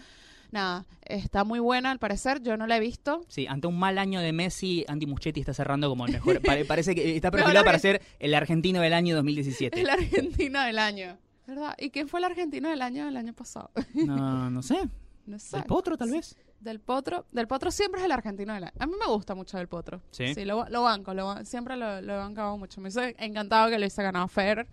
[0.52, 2.42] nada, está muy buena al parecer.
[2.42, 3.26] Yo no la he visto.
[3.28, 3.46] sí.
[3.48, 6.42] Ante un mal año de Messi, Andy Muschietti está cerrando como el mejor.
[6.42, 9.80] pare- parece que está perfilado para argen- ser el argentino del año 2017.
[9.80, 11.18] Es la Argentina del año.
[11.46, 11.76] ¿Verdad?
[11.78, 13.70] ¿Y quién fue el argentino del año del año pasado?
[13.94, 14.78] No, no sé.
[15.26, 15.56] No sé.
[15.56, 16.36] ¿El potro, tal vez?
[16.64, 17.26] Del Potro.
[17.32, 18.74] Del Potro siempre es el argentino del año.
[18.80, 20.02] A mí me gusta mucho Del Potro.
[20.12, 20.34] Sí.
[20.46, 21.14] lo, lo banco.
[21.14, 22.80] Lo, siempre lo, lo he bancado mucho.
[22.82, 24.68] Me hubiese encantado que lo hubiese ganado Fer.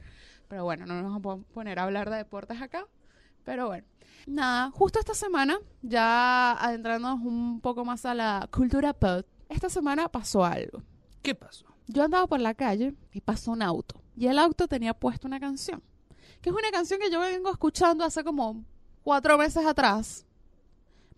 [0.48, 2.86] Pero bueno, no nos vamos a poner a hablar de deportes acá.
[3.44, 3.86] Pero bueno.
[4.26, 10.08] Nada, justo esta semana, ya adentrándonos un poco más a la cultura pop, esta semana
[10.08, 10.82] pasó algo.
[11.22, 11.64] ¿Qué pasó?
[11.86, 14.00] Yo andaba por la calle y pasó un auto.
[14.16, 15.82] Y el auto tenía puesto una canción.
[16.40, 18.64] Que es una canción que yo vengo escuchando hace como
[19.02, 20.26] cuatro meses atrás.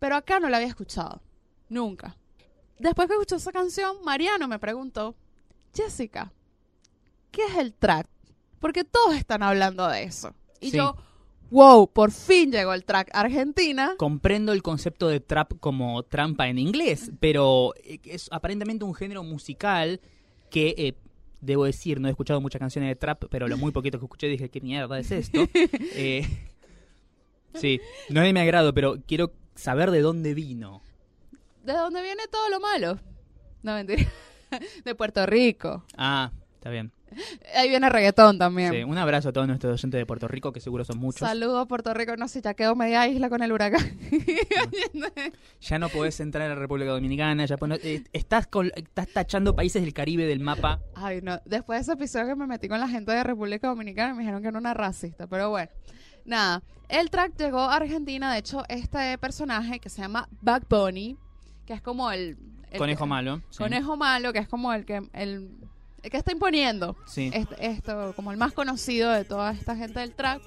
[0.03, 1.21] Pero acá no la había escuchado.
[1.69, 2.17] Nunca.
[2.81, 5.15] Después que escuché esa canción, Mariano me preguntó,
[5.73, 6.33] Jessica,
[7.31, 8.09] ¿qué es el track?
[8.59, 10.35] Porque todos están hablando de eso.
[10.61, 10.79] Y Sí.
[10.79, 10.97] yo,
[11.53, 13.95] wow, por fin llegó el track Argentina.
[13.97, 20.01] Comprendo el concepto de trap como trampa en inglés, pero es aparentemente un género musical
[20.51, 20.95] que, eh,
[21.41, 24.27] debo decir, no he escuchado muchas canciones de trap, pero lo muy poquito que escuché
[24.27, 25.47] dije, ¿qué mierda es esto?
[25.95, 26.27] Eh,
[27.55, 30.83] sí, no es de mi agrado, pero quiero saber de dónde vino.
[31.65, 32.99] ¿De dónde viene todo lo malo?
[33.63, 34.05] No, mentira.
[34.85, 35.85] De Puerto Rico.
[35.97, 36.93] Ah, está bien.
[37.55, 38.73] Ahí viene reggaetón también.
[38.73, 41.29] Sí, un abrazo a todos nuestros oyentes de Puerto Rico, que seguro son muchos.
[41.29, 42.17] Saludos Puerto Rico.
[42.17, 43.99] No sé, ya quedó media isla con el huracán.
[45.61, 49.83] Ya no podés entrar a la República Dominicana, ya eh, estás, con- estás tachando países
[49.83, 50.81] del Caribe del mapa.
[50.95, 51.41] Ay, no.
[51.45, 54.43] Después de ese episodio que me metí con la gente de República Dominicana, me dijeron
[54.43, 55.27] que era una racista.
[55.29, 55.71] Pero bueno,
[56.25, 56.63] nada.
[56.89, 58.33] El track llegó a Argentina.
[58.33, 61.17] De hecho, este personaje que se llama Bug Bunny,
[61.67, 62.37] que es como el.
[62.71, 63.41] el Conejo que- malo.
[63.51, 63.59] sí.
[63.59, 64.97] Conejo malo, que es como el que.
[65.13, 65.51] El,
[66.03, 67.31] el que está imponiendo Sí.
[67.33, 70.43] este- esto, como el más conocido de toda esta gente del track,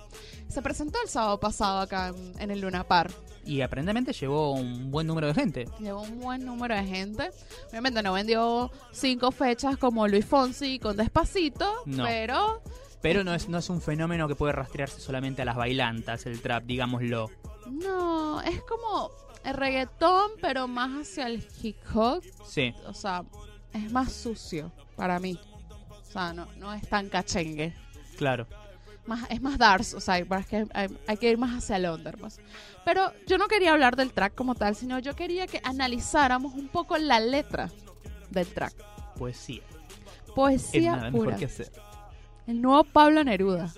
[0.50, 3.14] se presentó el sábado pasado acá en, en el Luna Park.
[3.46, 5.70] Y aparentemente llevó un buen número de gente.
[5.80, 7.30] Llevó un buen número de gente.
[7.70, 12.04] Obviamente no vendió cinco fechas como Luis Fonsi con Despacito, No.
[12.04, 12.62] pero
[13.06, 16.42] Pero no es, no es un fenómeno que puede rastrearse solamente a las bailantas, el
[16.42, 17.30] trap, digámoslo.
[17.70, 19.12] no, es como
[19.44, 22.24] el reggaetón, pero más hacia el hip hop.
[22.48, 23.24] Sí, O sea,
[23.74, 25.40] es más sucio para mí.
[25.92, 27.76] O sea, no, no es tan cachengue.
[28.18, 28.48] claro.
[29.06, 31.86] Más, es más darks, o sea, es que hay, hay que ir más hacia el
[31.86, 32.18] under.
[32.18, 32.40] pues.
[32.86, 36.70] Pero yo no quería hablar del track como tal, sino yo quería que analizáramos un
[36.70, 37.70] poco la letra
[38.32, 38.74] del track.
[39.16, 39.62] Poesía.
[40.26, 41.24] Es Poesía nada pura.
[41.26, 41.72] mejor que hacer.
[42.48, 43.74] El nuevo Pablo Neruda.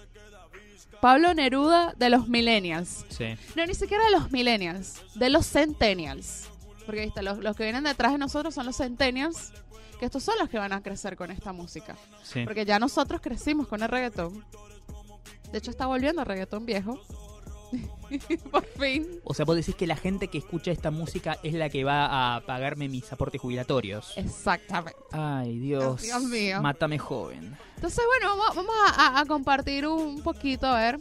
[1.02, 3.06] Pablo Neruda de los millennials.
[3.10, 3.38] Sí.
[3.56, 6.50] No, ni siquiera de los millennials, de los centennials.
[6.86, 9.52] Porque viste, los, los que vienen detrás de nosotros son los centennials,
[10.00, 11.96] que estos son los que van a crecer con esta música.
[12.24, 12.44] Sí.
[12.46, 14.44] Porque ya nosotros crecimos con el reggaetón.
[15.52, 17.00] De hecho, está volviendo el reggaetón viejo.
[18.52, 19.20] Por fin.
[19.24, 22.36] O sea, vos decís que la gente que escucha esta música es la que va
[22.36, 24.14] a pagarme mis aportes jubilatorios.
[24.16, 24.98] Exactamente.
[25.12, 26.02] Ay, Dios.
[26.02, 26.62] Dios mío.
[26.62, 27.58] Mátame joven.
[27.76, 31.00] Entonces, bueno, vamos, vamos a, compartir un poquito, a ver.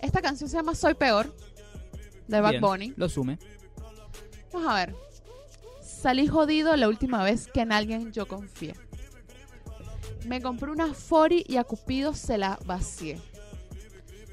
[0.00, 1.34] Esta canción se llama Soy Peor,
[2.26, 2.92] de Bad Bien, Bunny.
[2.96, 3.38] Lo sume.
[4.52, 4.94] Vamos a ver.
[5.80, 8.74] Salí jodido la última vez que en alguien yo confié.
[10.26, 13.20] Me compré una Fori y a Cupido se la vacié.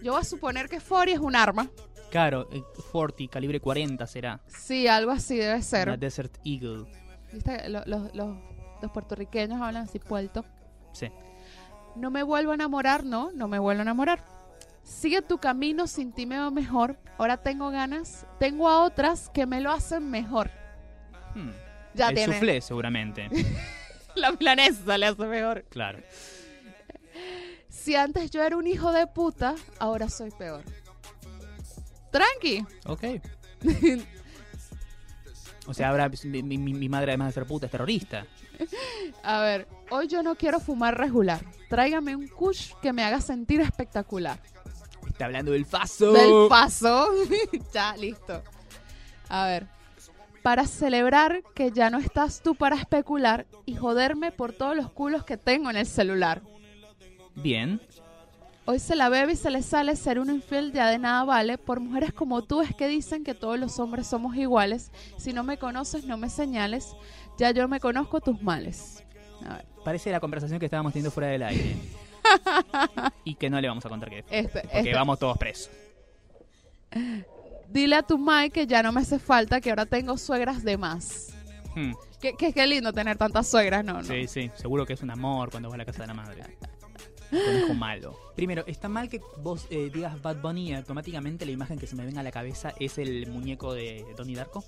[0.02, 1.70] Yo voy a suponer que Fori es un arma.
[2.10, 2.62] Claro, eh,
[2.92, 4.42] 40, calibre 40 será.
[4.48, 6.00] Sí, algo así debe La ser.
[6.00, 6.86] Desert Eagle.
[7.32, 7.70] ¿Viste?
[7.70, 8.38] Lo- Los, los-
[8.82, 10.44] los puertorriqueños hablan así, puerto.
[10.94, 11.10] Sí.
[11.96, 14.24] No me vuelvo a enamorar, no, no me vuelvo a enamorar.
[14.84, 16.98] Sigue tu camino, sin ti me va mejor.
[17.18, 18.26] Ahora tengo ganas.
[18.40, 20.50] Tengo a otras que me lo hacen mejor.
[21.36, 21.52] Hmm.
[21.94, 22.34] Ya El tiene.
[22.34, 23.30] soufflé, seguramente.
[24.16, 25.64] La milanesa le hace mejor.
[25.70, 26.00] claro.
[27.82, 30.64] Si antes yo era un hijo de puta, ahora soy peor.
[32.12, 32.66] Tranqui.
[32.86, 33.04] Ok.
[35.68, 38.26] O sea, ahora mi, mi- mi madre, además de ser puta, es terrorista.
[39.24, 41.40] A ver, hoy yo no quiero fumar regular.
[41.70, 44.40] Tráigame un kush que me haga sentir espectacular.
[45.08, 46.12] Está hablando del faso.
[46.14, 47.08] Del paso.
[47.74, 48.42] ya, listo.
[49.30, 49.68] A ver.
[50.42, 55.24] Para celebrar que ya no estás tú para especular y joderme por todos los culos
[55.24, 56.42] que tengo en el celular.
[57.36, 57.82] Bien.
[58.66, 61.58] Hoy se la bebe y se le sale ser un infiel ya de nada vale.
[61.58, 64.92] Por mujeres como tú es que dicen que todos los hombres somos iguales.
[65.18, 66.96] Si no me conoces, no me señales.
[67.38, 69.04] Ya yo me conozco tus males.
[69.46, 71.76] A ver, Parece la conversación que estábamos teniendo fuera del aire.
[73.24, 74.20] y que no le vamos a contar qué.
[74.30, 74.94] este, Porque este.
[74.94, 75.72] vamos todos presos.
[77.68, 80.78] Dile a tu Mike que ya no me hace falta, que ahora tengo suegras de
[80.78, 81.34] más.
[81.76, 81.94] Hmm.
[82.22, 84.04] Qué, qué, qué lindo tener tantas suegras, no, no.
[84.04, 84.52] Sí, sí.
[84.56, 86.44] Seguro que es un amor cuando vas a la casa de la madre.
[87.32, 88.20] Conejo malo.
[88.36, 91.96] Primero, está mal que vos eh, digas Bad Bunny y automáticamente la imagen que se
[91.96, 94.64] me venga a la cabeza es el muñeco de Donnie Darko.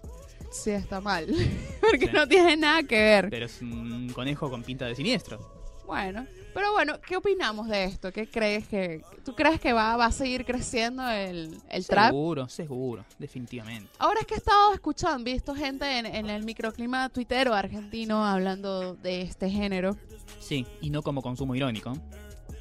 [0.52, 1.28] Sí, está mal.
[1.82, 3.30] Porque no tiene nada que ver.
[3.30, 5.64] Pero es un conejo con pinta de siniestro.
[5.86, 8.12] Bueno, pero bueno, ¿qué opinamos de esto?
[8.14, 9.02] ¿Qué crees que...
[9.26, 12.08] ¿Tú crees que va, va a seguir creciendo el, el trap?
[12.08, 13.06] Seguro, seguro.
[13.20, 13.90] Definitivamente.
[14.00, 18.96] Ahora es que he estado escuchando, visto gente en, en el microclima tuitero argentino hablando
[18.96, 19.98] de este género,
[20.40, 21.94] Sí, y no como consumo irónico.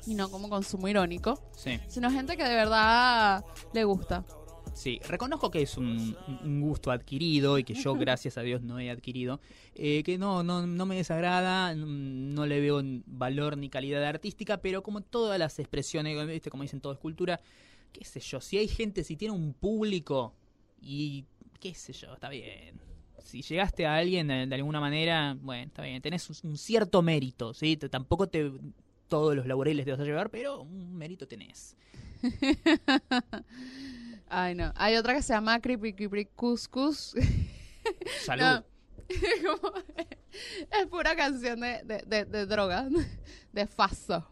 [0.07, 1.79] Y no como consumo irónico, Sí.
[1.89, 4.25] sino gente que de verdad le gusta.
[4.75, 8.79] Sí, reconozco que es un, un gusto adquirido y que yo, gracias a Dios, no
[8.79, 9.41] he adquirido.
[9.75, 14.59] eh, que no, no, no me desagrada, mm, no le veo valor ni calidad artística,
[14.59, 16.51] pero como todas las expresiones, ¿viste?
[16.51, 17.41] como dicen, todo es cultura,
[17.93, 20.35] qué sé yo, si hay gente, si tiene un público
[20.81, 21.27] y
[21.61, 22.81] qué sé yo, está bien.
[23.23, 27.03] Si llegaste a alguien de, de alguna manera, bueno, está bien, tenés un, un cierto
[27.03, 27.77] mérito, ¿sí?
[27.77, 28.51] Tampoco te
[29.09, 31.77] todos los laureles te vas a llevar, pero un mérito tenés.
[34.29, 34.73] Ay, no.
[34.77, 37.15] Hay otra que se llama Creepy Creepy Cuscus.
[38.25, 38.65] Salud.
[39.45, 39.73] Como-
[40.33, 42.89] es pura canción de, de, de, de droga,
[43.53, 44.27] de faso.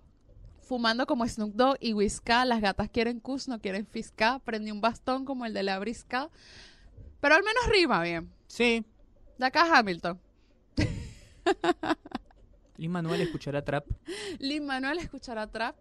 [0.62, 4.38] Fumando como Snoop Dogg y Whiska, las gatas quieren cus, no quieren fisca.
[4.38, 6.30] Prendí un bastón como el de la brisca.
[7.20, 8.30] Pero al menos rima bien.
[8.46, 8.84] Sí,
[9.36, 10.18] De acá Hamilton.
[12.80, 13.84] Lin Manuel escuchará trap.
[14.38, 15.76] Lin Manuel escuchará trap.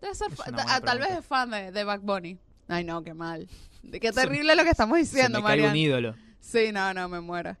[0.00, 2.36] Debe ser una ah, tal vez es fan de, de Back Bunny.
[2.66, 3.46] Ay, no, qué mal.
[4.00, 6.16] Qué terrible lo que estamos Se diciendo, me cae un ídolo.
[6.40, 7.56] Sí, no, no, me muero.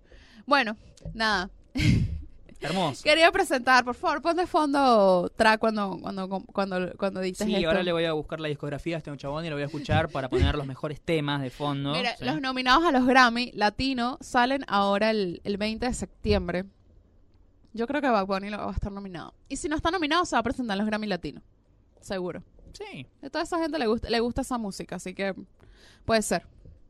[0.46, 0.76] Bueno,
[1.14, 1.48] nada.
[2.60, 3.02] Hermoso.
[3.04, 7.68] Quería presentar, por favor, pon de fondo track cuando, cuando, cuando, cuando dices Sí, esto.
[7.68, 10.08] ahora le voy a buscar la discografía a este chabón y lo voy a escuchar
[10.08, 11.92] para poner los mejores temas de fondo.
[11.92, 12.24] Mira, Sí.
[12.24, 16.64] los nominados a los Grammy Latino salen ahora el, el 20 de septiembre.
[17.74, 19.34] Yo creo que Bad Bunny lo va a estar nominado.
[19.48, 21.40] Y si no está nominado, se va a presentar en los Grammy Latino.
[22.00, 22.42] Seguro.
[22.72, 23.06] Sí.
[23.22, 25.34] A toda esa gente le gusta, le gusta esa música, así que
[26.04, 26.44] puede ser.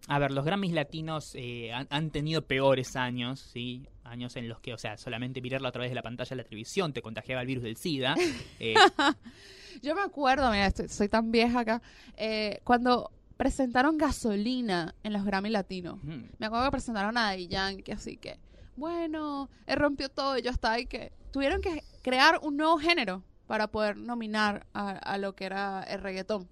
[0.09, 3.87] A ver, los Grammys latinos eh, han, han tenido peores años, ¿sí?
[4.03, 6.45] Años en los que, o sea, solamente mirarlo a través de la pantalla de la
[6.45, 8.15] televisión te contagiaba el virus del SIDA.
[8.59, 8.75] Eh,
[9.81, 11.83] Yo me acuerdo, mira, estoy- soy tan vieja acá,
[12.17, 16.03] eh, cuando presentaron gasolina en los Grammy Latinos.
[16.03, 18.39] mm, Me acuerdo que presentaron a Daddy Yankee, así que,
[18.77, 23.23] bueno, él rompió todo y yo estaba ahí que tuvieron que crear un nuevo género
[23.47, 26.49] para poder nominar a, a lo que era el reggaetón,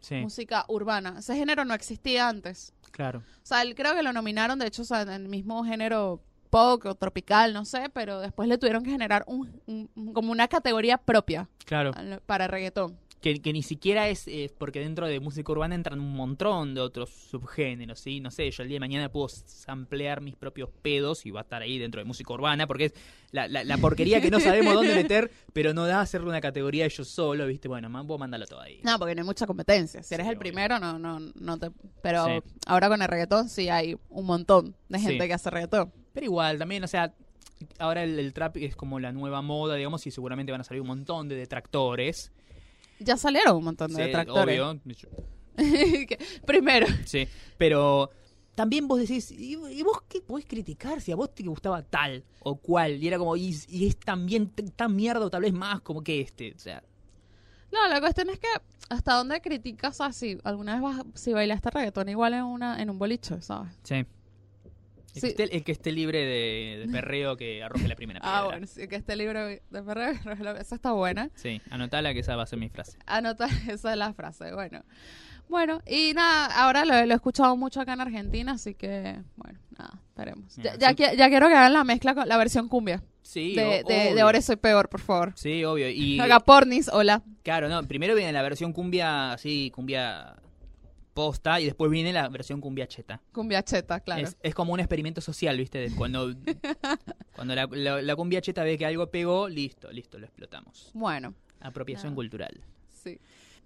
[0.00, 1.16] sí, música urbana.
[1.18, 2.72] Ese género no existía antes.
[2.92, 3.20] claro.
[3.42, 6.20] O sea, él creo que lo nominaron, de hecho, o sea, en el mismo género
[6.50, 10.98] pop o tropical, no sé, pero después le tuvieron que generar un, como una categoría
[10.98, 11.90] propia Claro.
[12.26, 12.96] para el reggaetón.
[13.24, 16.82] Que, que ni siquiera es eh, porque dentro de música urbana entran un montón de
[16.82, 18.20] otros subgéneros, ¿sí?
[18.20, 21.42] No sé, yo el día de mañana puedo samplear mis propios pedos y va a
[21.44, 22.94] estar ahí dentro de música urbana, porque es
[23.30, 26.86] la, la, la porquería que no sabemos dónde meter, pero no da hacerle una categoría
[26.88, 27.66] yo solo, ¿viste?
[27.66, 28.80] Bueno, man, vos mandalo todo ahí.
[28.84, 30.02] No, porque no hay mucha competencia.
[30.02, 30.40] Si eres Sí, el obvio.
[30.40, 31.70] primero, no, no, no te.
[32.02, 32.32] Pero Sí.
[32.66, 35.28] ahora con el reggaetón sí hay un montón de gente Sí.
[35.28, 35.90] que hace reggaetón.
[36.12, 37.14] Pero igual, también, o sea,
[37.78, 40.82] ahora el, el trap es como la nueva moda, digamos, y seguramente van a salir
[40.82, 42.30] un montón de detractores.
[43.00, 44.60] Ya salieron un montón de Sí, detractores.
[44.60, 44.80] obvio.
[46.46, 46.86] Primero.
[47.04, 47.28] Sí,
[47.58, 48.10] pero
[48.54, 52.24] también vos decís, ¿y, y vos qué podés criticar si a vos te gustaba tal
[52.40, 53.02] o cual?
[53.02, 56.20] Y era como, y, y es también tan mierda o tal vez más como que
[56.20, 56.52] este.
[56.54, 56.82] O sea,
[57.72, 58.48] No, la cuestión es que
[58.88, 60.38] hasta dónde criticas así.
[60.44, 63.72] Alguna vez vas, si bailaste reggaetón igual en una en un boliche, ¿sabes?
[63.82, 64.04] sí.
[65.14, 65.34] El, Sí.
[65.34, 68.38] que esté, el que esté libre de, de perreo que arroje la primera piedra.
[68.38, 70.10] Ah, bueno, sí, que esté libre de perreo.
[70.58, 71.30] Esa está buena.
[71.34, 72.98] Sí, anotala que esa va a ser mi frase.
[73.06, 74.82] Anota, esa es la frase, bueno.
[75.48, 79.58] Bueno, y nada, ahora lo, lo he escuchado mucho acá en Argentina, así que, bueno,
[79.78, 80.56] nada, esperemos.
[80.56, 83.02] Ya, ya, ya quiero que hagan la mezcla con la versión cumbia.
[83.22, 84.20] Sí, de, o- de, de.
[84.22, 85.32] Ahora soy peor, por favor.
[85.36, 85.88] Sí, obvio.
[85.90, 87.22] Y Haga pornis, hola.
[87.42, 90.34] claro, no, primero viene la versión cumbia así, cumbia
[91.14, 93.22] posta, y después viene la versión cumbia cheta.
[93.32, 94.22] Cumbia cheta, claro.
[94.22, 95.78] Es, es como un experimento social, ¿viste?
[95.78, 96.34] De Cuando,
[97.34, 100.90] cuando la, la- la cumbia cheta ve que algo pegó, listo, listo, lo explotamos.
[100.92, 102.60] Bueno, Apropiación cultural.
[102.90, 103.18] sí.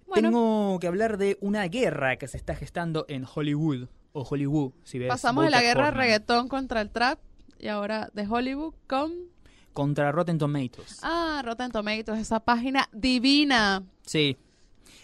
[0.07, 4.71] Bueno, Tengo que hablar de una guerra que se está gestando en Hollywood, o Hollywood,
[4.83, 5.07] si ves.
[5.07, 7.19] pasamos de la guerra reggaetón contra el trap
[7.59, 9.13] y ahora de Hollywood con...
[9.71, 10.97] Contra Rotten Tomatoes.
[11.03, 14.35] Ah, Rotten Tomatoes, esa página divina Sí.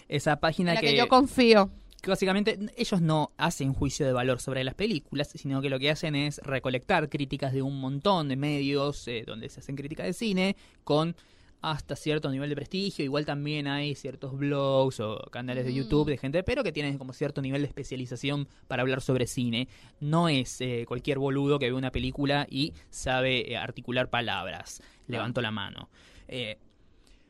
[0.07, 1.69] Esa página en la que, que, yo confío.
[2.05, 5.89] Que básicamente ellos no hacen juicio de valor sobre las películas, sino que lo que
[5.89, 10.13] hacen es recolectar críticas de un montón de medios eh, donde se hacen críticas de
[10.13, 11.15] cine con
[11.61, 13.03] hasta cierto nivel de prestigio.
[13.03, 15.75] Igual también hay ciertos blogs o canales de Mm.
[15.75, 19.67] YouTube de gente, pero que tienen como cierto nivel de especialización para hablar sobre cine.
[19.99, 24.83] No es eh, cualquier boludo que ve una película y sabe eh, articular palabras.
[25.07, 25.89] Levanto la mano.
[26.27, 26.57] Eh,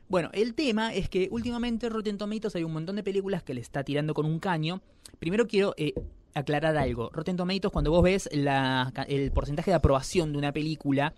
[0.08, 3.60] bueno, el tema es que últimamente Rotten Tomatoes hay un montón de películas que le
[3.60, 4.80] está tirando con un caño.
[5.18, 5.94] Primero quiero eh,
[6.34, 7.10] aclarar algo.
[7.12, 11.14] Rotten Tomatoes, cuando vos ves la- el porcentaje de aprobación de una película,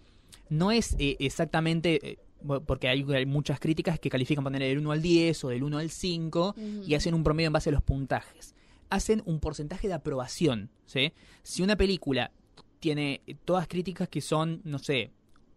[0.48, 2.10] no es eh, exactamente...
[2.12, 2.18] eh,
[2.66, 5.78] porque hay, hay muchas críticas que califican poner del 1 al 10 o del 1
[5.78, 6.54] al 5
[6.86, 8.54] y hacen un promedio en base a los puntajes.
[8.90, 11.12] Hacen un porcentaje de aprobación, ¿sí?
[11.42, 12.30] Si una película
[12.78, 15.10] tiene todas críticas que son, no sé,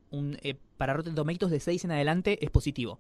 [0.10, 0.38] un,
[0.82, 2.98] para Rotten Tomatoes de 6 en adelante es positivo.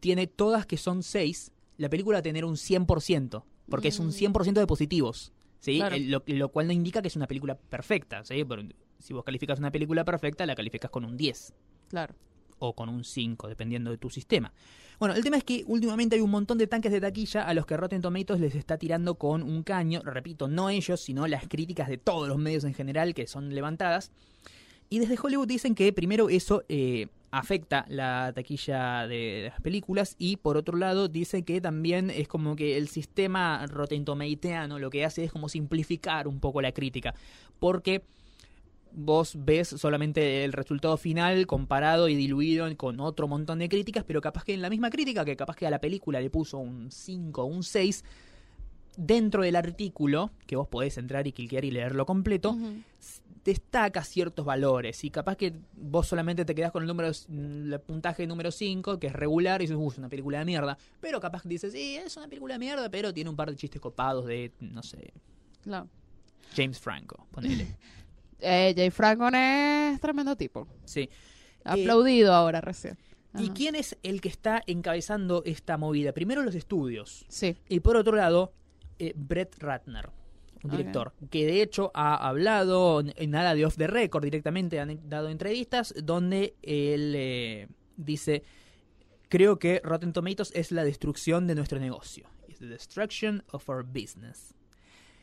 [0.00, 4.06] Tiene todas que son 6, la película va a tener un 100%, porque es un
[4.06, 4.12] Mm.
[4.12, 5.30] 100% de positivos.
[5.60, 5.76] ¿sí?
[5.76, 5.94] Claro.
[5.94, 8.24] El- Lo, lo cual no indica que es una película perfecta.
[8.24, 8.42] ¿sí?
[8.48, 8.62] Pero
[8.98, 11.52] si vos calificas una película perfecta, la calificas con un 10
[11.90, 12.14] Claro.
[12.58, 14.50] o con un 5, dependiendo de tu sistema.
[14.98, 17.66] Bueno, el tema es que últimamente hay un montón de tanques de taquilla a los
[17.66, 20.00] que Rotten Tomatoes les está tirando con un caño.
[20.02, 24.12] Repito, no ellos, sino las críticas de todos los medios en general que son levantadas.
[24.92, 30.36] Y desde Hollywood dicen que primero eso eh, afecta la taquilla de las películas y
[30.36, 35.06] por otro lado dicen que también es como que el sistema Rotten Tomatoeano lo que
[35.06, 37.14] hace es como simplificar un poco la crítica.
[37.58, 38.02] Porque
[38.92, 44.20] vos ves solamente el resultado final comparado y diluido con otro montón de críticas, pero
[44.20, 46.90] capaz que en la misma crítica, que capaz que a la película le puso un
[46.90, 48.04] 5 o un 6,
[48.98, 52.58] dentro del artículo, que vos podés entrar y cliquear y leerlo completo,
[53.44, 58.26] destaca ciertos valores y capaz que vos solamente te quedás con el número el puntaje
[58.26, 61.42] número 5 que es regular y dices "Uh, es una película de mierda pero capaz
[61.42, 64.26] que dices sí es una película de mierda pero tiene un par de chistes copados
[64.26, 65.12] de no sé.
[66.56, 67.66] James Franco ponele
[68.44, 70.66] Eh, Jay Francon es tremendo tipo.
[70.84, 71.08] sí
[71.64, 72.98] Aplaudido ahora recién.
[73.38, 76.12] ¿Y quién es el que está encabezando esta movida?
[76.12, 77.24] Primero los estudios.
[77.28, 77.56] Sí.
[77.68, 78.52] Y por otro lado,
[78.98, 80.10] eh, Brett Ratner,
[80.64, 85.08] un director, que de hecho ha hablado en nada de off the record directamente, han
[85.08, 88.42] dado entrevistas donde él eh, dice,
[89.28, 92.28] creo que Rotten Tomatoes es la destrucción de nuestro negocio.
[92.48, 94.54] It's the destruction of our business.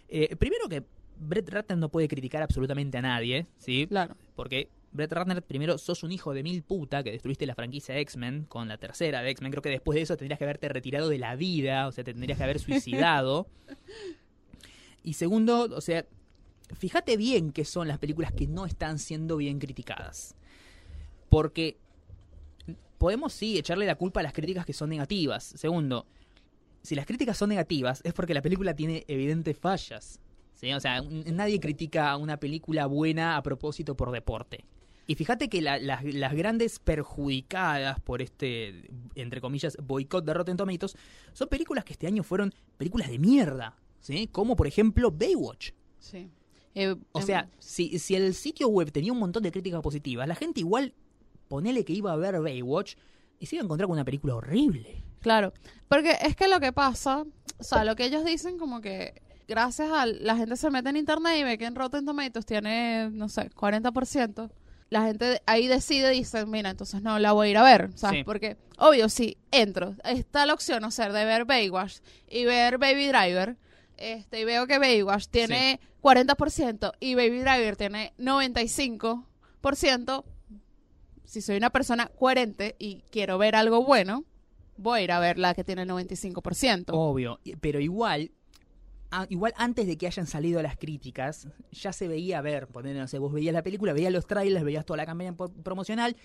[0.08, 0.84] Eh, primero que
[1.19, 3.86] Brett Ratner no puede criticar absolutamente a nadie, ¿sí?
[3.88, 4.15] Claro.
[4.36, 8.45] Porque Brett Ratner, primero, sos un hijo de mil puta que destruiste la franquicia X-Men
[8.45, 9.52] con la tercera de X-Men.
[9.52, 12.13] Creo que después de eso tendrías que haberte retirado de la vida, o sea, te
[12.13, 13.47] tendrías que haber suicidado.
[15.03, 16.05] y segundo, o sea,
[16.77, 20.35] fíjate bien qué son las películas que no están siendo bien criticadas.
[21.29, 21.77] Porque
[22.97, 25.43] podemos sí echarle la culpa a las críticas que son negativas.
[25.43, 26.06] Segundo,
[26.81, 30.19] si las críticas son negativas es porque la película tiene evidentes fallas.
[30.54, 30.73] ¿sí?
[30.73, 34.65] O sea, nadie critica una película buena a propósito por deporte.
[35.08, 40.58] Y fíjate que la- las- las grandes perjudicadas por este, entre comillas, boicot de Rotten
[40.58, 40.95] Tomatoes
[41.33, 44.27] son películas que este año fueron películas de mierda, ¿sí?
[44.27, 45.71] Como por ejemplo Baywatch.
[46.00, 46.29] Sí.
[46.75, 50.27] Eh, O em, sea, si, si el sitio web tenía un montón de críticas positivas,
[50.27, 50.93] la gente igual,
[51.47, 52.95] ponele que iba a ver Baywatch
[53.39, 55.04] y se iba a encontrar con una película horrible.
[55.21, 55.54] Claro,
[55.87, 57.25] porque es que lo que pasa,
[57.60, 60.97] o sea, lo que ellos dicen como que gracias a la gente se mete en
[60.97, 64.50] internet y ve que en Rotten Tomatoes tiene, no sé, 40%,
[64.89, 68.19] la gente ahí decide, dice, mira, entonces no la voy a ir a ver, ¿sabes?
[68.19, 68.23] Sí.
[68.23, 71.97] Porque, obvio, si entro, está la opción, o sea, de ver Baywatch
[72.27, 73.58] y ver Baby Driver,
[74.00, 80.23] este, y veo que Baywatch tiene 40% y Baby Driver tiene 95%,
[81.25, 84.23] si soy una persona coherente y quiero ver algo bueno,
[84.77, 86.85] voy a ir a ver la que tiene el 95%.
[86.87, 88.31] Obvio, pero igual,
[89.12, 93.17] a- igual antes de que hayan salido las críticas, ya se veía ver, no sé,
[93.19, 96.15] vos veías la película, veías los trailers, veías toda la campaña promocional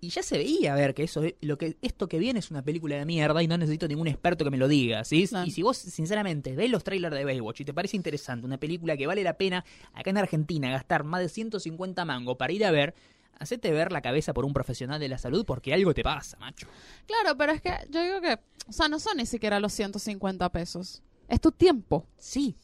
[0.00, 2.96] y ya se veía ver que eso, lo que esto que viene es una película
[2.96, 5.28] de mierda y no necesito ningún experto que me lo diga, ¿sí?
[5.46, 8.96] Y si vos sinceramente ves los trailers de Baywatch y te parece interesante, una película
[8.96, 9.64] que vale la pena
[9.94, 12.94] acá en Argentina gastar más de 150 mango para ir a ver,
[13.38, 16.66] hacete ver la cabeza por un profesional de la salud porque algo te pasa, macho.
[17.06, 18.38] Claro, pero es que yo digo que,
[18.68, 21.02] o sea, no son ni siquiera los 150 pesos.
[21.32, 22.06] Es tu tiempo.
[22.18, 22.56] Sí.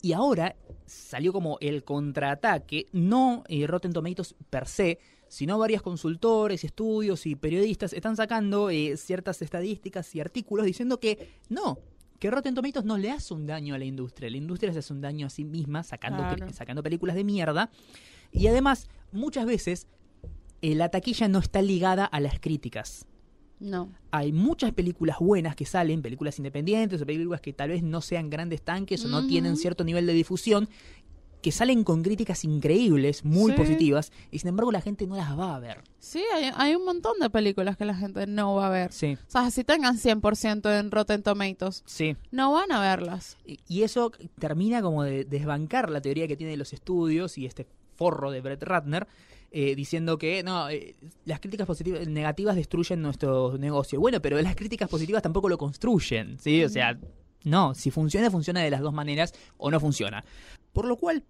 [0.00, 0.54] Y ahora
[0.86, 7.34] salió como el contraataque, no eh, Rotten Tomatoes per se, sino varios consultores, estudios y
[7.34, 11.80] periodistas están sacando eh, ciertas estadísticas y artículos diciendo que no,
[12.20, 14.30] que Rotten Tomatoes no le hace un daño a la industria.
[14.30, 16.52] La industria se hace un daño a sí misma sacando, Claro.
[16.52, 17.68] sacando películas de mierda.
[18.30, 19.88] Y además, muchas veces
[20.62, 23.06] eh, la taquilla no está ligada a las críticas
[23.60, 23.90] No.
[24.10, 28.28] hay muchas películas buenas que salen, películas independientes o películas que tal vez no sean
[28.30, 30.68] grandes tanques o no tienen cierto nivel de difusión,
[31.40, 33.58] que salen con críticas increíbles, muy Sí.
[33.58, 35.82] positivas, y sin embargo la gente no las va a ver.
[35.98, 38.92] Sí, hay, hay un montón de películas que la gente no va a ver.
[38.92, 42.16] Sí, O sea, si tengan 100% en Rotten Tomatoes, sí.
[42.30, 43.36] no van a verlas.
[43.44, 47.66] Y y eso termina como de desbancar la teoría que tienen los estudios y este
[47.94, 49.06] forro de Brett Ratner,
[49.56, 50.96] eh, diciendo que no, eh,
[51.26, 54.00] las críticas positivas, negativas destruyen nuestro negocio.
[54.00, 56.64] Bueno, pero las críticas positivas tampoco lo construyen, ¿sí?
[56.64, 56.98] O sea,
[57.44, 60.24] no, si funciona, funciona de las dos maneras o no funciona.
[60.72, 61.22] Por lo cual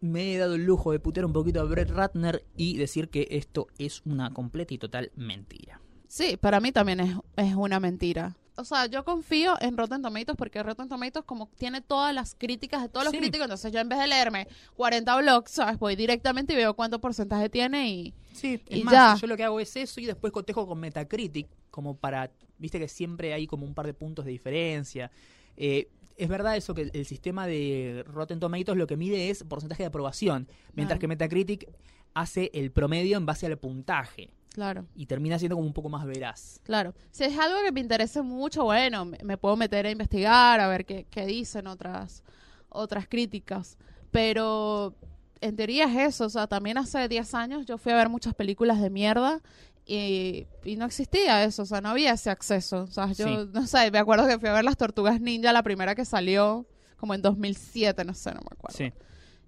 [0.00, 3.28] me he dado el lujo de putear un poquito a Brett Ratner y decir que
[3.32, 5.82] esto es una completa y total mentira.
[6.06, 8.34] Sí, para mí también es, es una mentira.
[8.58, 12.82] O sea, yo confío en Rotten Tomatoes porque Rotten Tomatoes como tiene todas las críticas
[12.82, 13.18] de todos los Sí.
[13.18, 15.78] críticos, entonces yo en vez de leerme 40 blogs, ¿sabes?
[15.78, 18.14] Voy directamente y veo cuánto porcentaje tiene y...
[18.32, 19.16] Sí, es Y más, ya.
[19.20, 22.88] yo lo que hago es eso y después cotejo con Metacritic, como para, viste que
[22.88, 25.10] siempre hay como un par de puntos de diferencia.
[25.56, 29.84] Eh, es verdad eso que el sistema de Rotten Tomatoes lo que mide es porcentaje
[29.84, 31.68] de aprobación, mientras que Metacritic
[32.14, 34.86] hace el promedio en base al puntaje Claro.
[34.96, 36.60] y termina siendo como un poco más veraz.
[36.64, 40.58] Claro, si es algo que me interese mucho, bueno, me, me puedo meter a investigar,
[40.60, 42.24] a ver qué, qué dicen otras,
[42.68, 43.76] otras críticas.
[44.10, 44.94] Pero
[45.40, 48.34] en teoría es eso, o sea, también hace 10 años yo fui a ver muchas
[48.34, 49.40] películas de mierda
[49.86, 52.82] y, y no existía eso, o sea, no había ese acceso.
[52.82, 53.50] O sea, yo, Sí.
[53.52, 56.66] no sé, me acuerdo que fui a ver Las Tortugas Ninja, la primera que salió,
[56.96, 58.76] como en 2007, no sé, no me acuerdo.
[58.76, 58.92] Sí,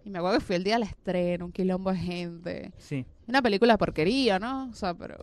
[0.04, 2.72] Y me acuerdo que fui el día del estreno, un quilombo de gente.
[2.78, 3.04] sí.
[3.30, 4.70] Una película porquería, ¿no?
[4.70, 5.16] O sea, pero...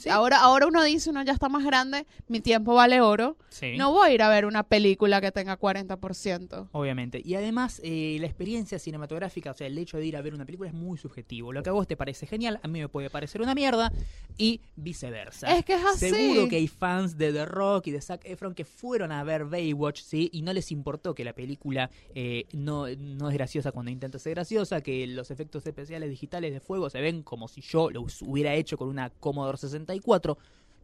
[0.00, 0.08] Sí.
[0.08, 3.36] Ahora, ahora uno dice, uno ya está más grande, mi tiempo vale oro.
[3.50, 3.76] Sí.
[3.76, 6.68] No voy a ir a ver una película que tenga 40%.
[6.72, 7.20] Obviamente.
[7.22, 10.46] Y además, eh, la experiencia cinematográfica, o sea, el hecho de ir a ver una
[10.46, 11.52] película es muy subjetivo.
[11.52, 13.92] Lo que a vos te parece genial, a mí me puede parecer una mierda
[14.38, 15.54] y viceversa.
[15.54, 16.08] Es que es así.
[16.08, 19.44] Seguro que hay fans de The Rock y de Zac Efron que fueron a ver
[19.44, 20.30] Baywatch, ¿sí?
[20.32, 24.34] Y no les importó que la película eh, no, no es graciosa cuando intenta ser
[24.34, 28.54] graciosa, que los efectos especiales digitales de fuego se ven como si yo los hubiera
[28.54, 29.58] hecho con una Commodore
[29.94, 30.38] 64.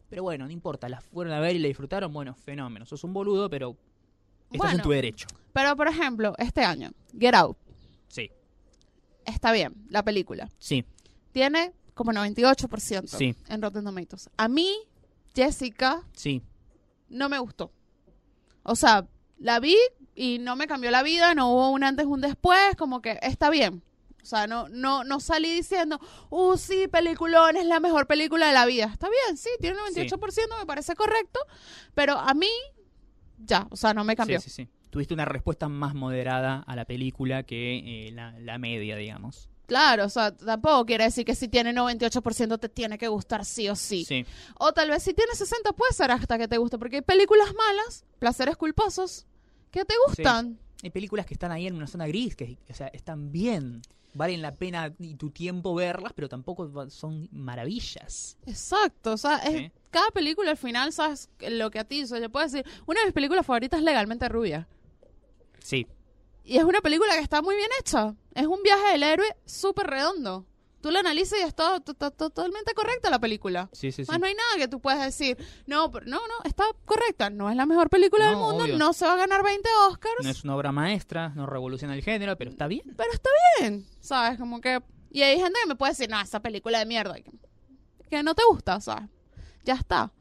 [0.09, 2.85] Pero bueno, no importa, las fueron a ver y la disfrutaron, bueno, fenómeno.
[2.85, 3.75] Sos un boludo, pero
[4.51, 5.27] estás en tu derecho.
[5.53, 7.57] Pero, por ejemplo, este año, Get Out,
[8.07, 8.31] Sí,
[9.25, 10.49] está bien, la película.
[10.59, 10.85] sí,
[11.33, 13.35] Tiene como 98% Sí.
[13.49, 14.29] en Rotten Tomatoes.
[14.37, 14.71] A mí,
[15.35, 16.41] Jessica, sí.
[17.09, 17.71] no me gustó.
[18.63, 19.75] O sea, la vi
[20.15, 23.49] y no me cambió la vida, no hubo un antes, un después, como que está
[23.49, 23.83] bien.
[24.27, 28.53] O sea, no, no, no salí diciendo, uh, sí, peliculón, es la mejor película de
[28.53, 28.89] la vida.
[28.91, 31.39] Está bien, sí, tiene 98%, me parece correcto,
[31.95, 32.49] pero a mí,
[33.37, 34.41] ya, o sea, no me cambió.
[34.41, 34.69] Sí, sí, sí.
[34.89, 39.47] Tuviste una respuesta más moderada a la película que eh, la, la media, digamos.
[39.65, 43.69] Claro, o sea, tampoco quiere decir que si tiene 98% te tiene que gustar sí
[43.69, 44.03] o sí.
[44.03, 44.25] Sí,
[44.59, 47.47] O tal vez si tiene 60 puede ser hasta que te guste, porque hay películas
[47.55, 49.25] malas, placeres culposos,
[49.71, 50.59] que te gustan.
[50.83, 53.81] Hay películas que están ahí en una zona gris, que o sea, están bien.
[54.17, 58.37] Valen la pena y tu tiempo verlas, pero tampoco son maravillas.
[58.45, 61.29] Exacto, o sea, es- cada película al final, ¿sabes?
[61.39, 63.85] Lo que a ti, o sea, yo puedo decir, una de mis películas favoritas es
[63.85, 64.67] Legalmente Rubia.
[65.59, 65.85] Sí,
[66.43, 68.15] Y es una película que está muy bien hecha.
[68.33, 70.45] Es un viaje del héroe súper redondo.
[70.87, 73.67] Tú lo analizas y es todo, to- to- totalmente correcta la película.
[73.73, 74.09] sí, sí, sí.
[74.09, 77.29] Más no hay nada que tú puedas decir, no, pero no, no, está correcta.
[77.29, 78.77] No es la mejor película del No, mundo, obvio.
[78.77, 82.03] no se va a ganar 20 Oscars, No es una obra maestra, no revoluciona el
[82.03, 82.93] género, pero está bien.
[82.95, 83.29] pero está
[83.59, 84.39] bien, ¿sabes?
[84.39, 84.81] Como que...
[85.11, 87.15] Y hay gente que me puede decir, no, esa película de mierda,
[88.09, 89.09] que no te gusta, ¿sabes?
[89.65, 90.13] Ya está.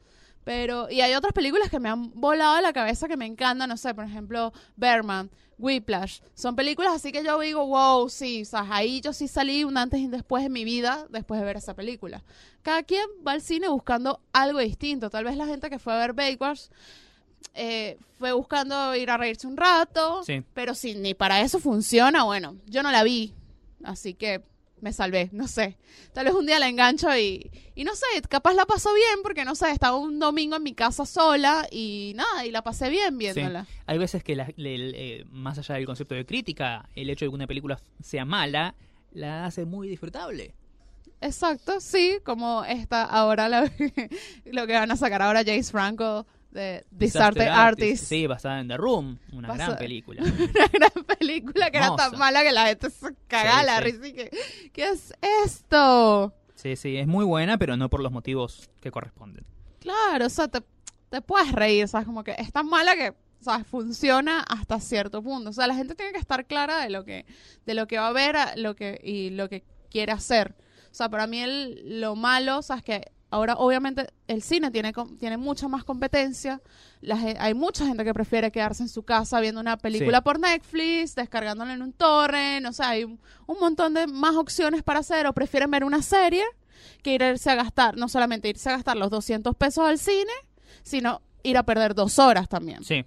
[0.47, 3.77] Pero, y hay otras películas que me han volado la cabeza que me encantan, no
[3.77, 5.29] sé, por ejemplo, Berman,
[5.59, 6.21] Whiplash.
[6.37, 9.77] Son películas así que yo digo, wow, sí, o sea, ahí yo sí salí un
[9.77, 12.23] antes y un después en mi vida después de ver esa película.
[12.63, 15.11] Cada quien va al cine buscando algo distinto.
[15.11, 16.67] Tal vez la gente que fue a ver Baywatch
[17.55, 20.45] eh, fue buscando ir a reírse un rato, Sí.
[20.55, 23.35] pero si ni para eso funciona, bueno, yo no la vi,
[23.83, 24.45] así que
[24.81, 25.77] me salvé, no sé.
[26.13, 29.45] Tal vez un día la engancho y, y no sé, capaz la paso bien porque
[29.45, 33.17] no sé, estaba un domingo en mi casa sola y nada, y la pasé bien
[33.19, 33.67] viéndola.
[33.87, 37.25] Hay veces que, la- le- le- eh, más allá del concepto de crítica, el hecho
[37.25, 38.75] de que una película sea mala
[39.13, 40.55] la hace muy disfrutable.
[41.23, 43.63] Exacto, sí, como esta ahora la-
[44.45, 48.05] lo que van a sacar ahora James Franco de Disaster Artist.
[48.05, 50.23] Sí, basada en The Room, una Basa- gran película.
[50.25, 53.85] Una gran película que era tan mala que la gente se cagaba Sí, la sí.
[53.85, 54.31] risa y que,
[54.73, 55.13] ¿qué es
[55.45, 56.33] esto?
[56.55, 59.45] Sí, sí, es muy buena, pero no por los motivos que corresponden.
[59.81, 60.63] Claro, o sea, te,
[61.11, 62.07] te puedes reír, ¿sabes?
[62.07, 63.67] Como que es tan mala que, ¿sabes?
[63.67, 65.51] Funciona hasta cierto punto.
[65.51, 67.27] O sea, la gente tiene que estar clara de lo que,
[67.67, 70.55] de lo que va a ver a- lo que, y lo que quiere hacer.
[70.91, 72.83] O sea, para mí el, lo malo, ¿sabes?
[72.83, 76.61] Que ahora obviamente el cine tiene, tiene mucha más competencia.
[77.01, 80.25] La ge- hay mucha gente que prefiere quedarse en su casa viendo una película Sí.
[80.25, 82.67] por Netflix, descargándola en un torrent.
[82.67, 86.03] O sea, hay un, un montón de más opciones para hacer o prefieren ver una
[86.03, 86.45] serie
[87.03, 90.33] que irse a gastar, no solamente irse a gastar los 200 pesos al cine,
[90.83, 92.83] sino ir a perder dos horas también.
[92.85, 93.05] Sí,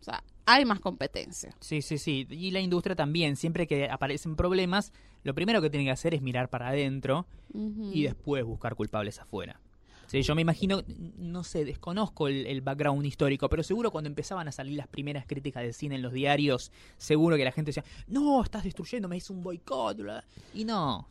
[0.00, 1.54] O sea, hay más competencia.
[1.60, 2.26] sí, sí, sí.
[2.30, 6.22] Y la industria también, siempre que aparecen problemas, lo primero que tiene que hacer es
[6.22, 9.60] mirar para adentro y después buscar culpables afuera.
[10.06, 10.82] Sí, yo me imagino,
[11.16, 15.24] no sé, desconozco el, el background histórico, pero seguro cuando empezaban a salir las primeras
[15.26, 19.16] críticas de cine en los diarios, seguro que la gente decía, no, estás destruyendo, me
[19.16, 19.96] hizo un boicot.
[19.96, 20.22] bla".
[20.52, 21.08] Y no,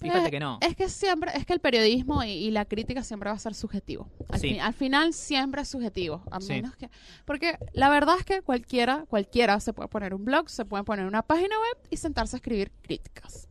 [0.00, 0.58] fíjate Eh, que no.
[0.60, 3.54] Es que siempre, es que el periodismo y, y la crítica siempre va a ser
[3.54, 4.08] subjetivo.
[4.28, 4.48] Al, Sí.
[4.50, 6.22] fin- al final siempre es subjetivo.
[6.30, 6.48] A Sí.
[6.48, 6.90] menos que.
[7.24, 11.06] Porque la verdad es que cualquiera, cualquiera se puede poner un blog, se puede poner
[11.06, 13.46] una página web y sentarse a escribir críticas.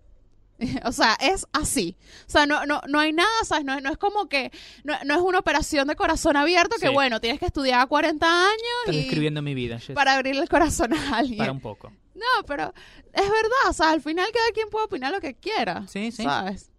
[0.83, 1.95] o sea, es así.
[2.27, 3.63] O sea, no, no, no hay nada, ¿sabes?
[3.63, 4.51] No, es- no es como que.
[4.83, 6.93] No, no es una operación de corazón abierto que, Sí.
[6.93, 9.95] bueno, tienes que estudiar 40 años Estás y describiendo mi vida, Jess.
[9.95, 11.37] para abrirle el corazón a alguien.
[11.37, 11.93] Para un poco.
[12.19, 12.73] No, pero
[13.13, 15.87] es verdad, o sea, al final cada quien puede opinar lo que quiera.
[15.87, 16.23] Sí, sí.
[16.23, 16.71] ¿Sabes?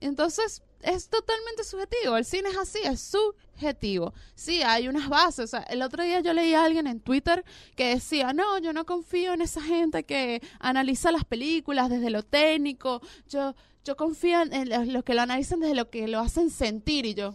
[0.00, 2.16] Entonces, es totalmente subjetivo.
[2.16, 4.14] El cine es así, es subjetivo.
[4.34, 5.44] Sí, hay unas bases.
[5.44, 7.44] O sea, el otro día yo leí a alguien en Twitter
[7.76, 12.22] que decía, no, yo no confío en esa gente que analiza las películas desde lo
[12.22, 13.02] técnico.
[13.28, 17.04] Yo, yo confío en, los que lo analizan desde lo que lo hacen sentir.
[17.04, 17.34] Y yo,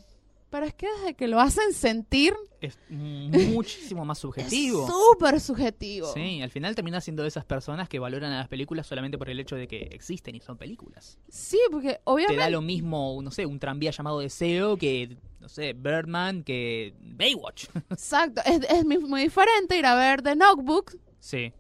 [0.49, 4.87] pero es que desde que lo hacen sentir, Es muchísimo más subjetivo.
[4.87, 6.11] súper subjetivo.
[6.13, 9.29] Sí, al final termina siendo de esas personas que valoran a las películas solamente por
[9.29, 11.19] el hecho de que existen y son películas.
[11.29, 12.41] Sí, porque Te obviamente...
[12.41, 17.65] da lo mismo, no sé, un tranvía llamado Deseo que, no sé, Birdman, que Baywatch.
[17.89, 21.51] Exacto, es, es muy diferente ir a ver The Notebook sí,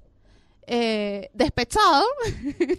[0.67, 2.05] eh, despechado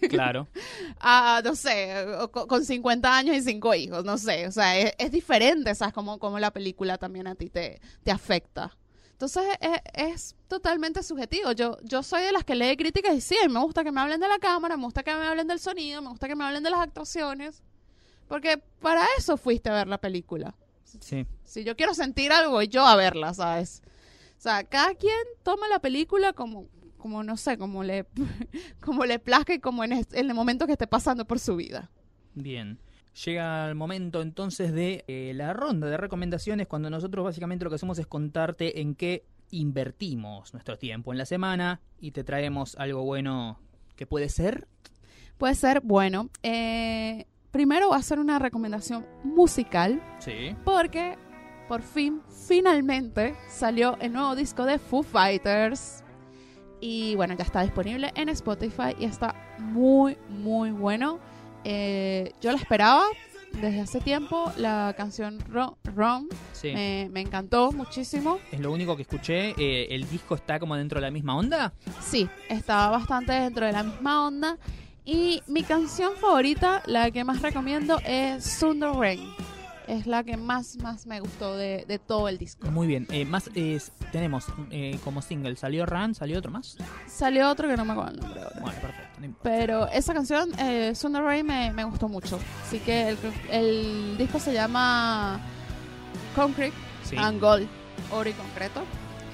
[0.08, 0.48] claro.
[1.00, 1.94] a, no sé,
[2.30, 5.94] con 50 años y 5 hijos, no sé, o sea, es, es diferente, ¿sabes?
[5.94, 8.76] Como, como la película también a ti te, te afecta.
[9.16, 11.52] Entonces es, es totalmente subjetivo.
[11.52, 14.20] Yo, yo soy de las que lee críticas y sí, me gusta que me hablen
[14.20, 16.62] de la cámara, me gusta que me hablen del sonido, me gusta que me hablen
[16.62, 17.62] de las actuaciones,
[18.28, 20.54] porque para eso fuiste a ver la película.
[21.00, 23.82] Sí, Si yo quiero sentir algo, voy yo a verla, ¿sabes?
[24.38, 26.68] O sea, cada quien toma la película como,
[27.06, 28.04] como no sé, como le,
[28.80, 31.88] como le plazca y como en, en el momento que esté pasando por su vida.
[32.34, 32.78] bien.
[33.24, 37.76] Llega el momento entonces de eh, la ronda de recomendaciones cuando nosotros básicamente lo que
[37.76, 43.04] hacemos es contarte en qué invertimos nuestro tiempo en la semana y te traemos algo
[43.04, 43.58] bueno
[43.94, 44.68] que puede ser.
[45.38, 50.54] Puede ser, bueno, eh, primero voy a hacer una recomendación musical Sí.
[50.64, 51.16] porque
[51.68, 56.04] por fin, finalmente salió el nuevo disco de Foo Fighters.
[56.80, 61.18] Y bueno, ya está disponible en Spotify y está muy, muy bueno.
[61.64, 63.02] Eh, yo la esperaba
[63.52, 64.52] desde hace tiempo.
[64.56, 66.72] La canción Ro- Rom Sí.
[66.72, 68.38] me, me encantó muchísimo.
[68.52, 69.50] Es lo único que escuché.
[69.58, 71.72] eh, ¿El disco está como dentro de la misma onda?
[72.02, 74.58] Sí, estaba bastante dentro de la misma onda.
[75.04, 79.20] Y mi canción favorita, la que más recomiendo, es Thunder Rain.
[79.86, 82.68] Es la que más, más me gustó de, de todo el disco.
[82.72, 83.06] Muy bien.
[83.10, 86.14] Eh, más es, tenemos eh, como single, ¿salió Run?
[86.14, 86.76] ¿Salió otro más?
[87.06, 88.60] Salió otro que no me acuerdo el nombre ahora.
[88.60, 89.20] Bueno, perfecto.
[89.20, 89.34] no.
[89.44, 92.38] Pero esa canción, eh, Thunder Rain, me, me gustó mucho.
[92.66, 93.18] Así que el,
[93.50, 95.38] el disco se llama
[96.34, 96.74] Concrete
[97.04, 97.16] Sí.
[97.16, 97.68] and Gold,
[98.10, 98.82] oro y concreto.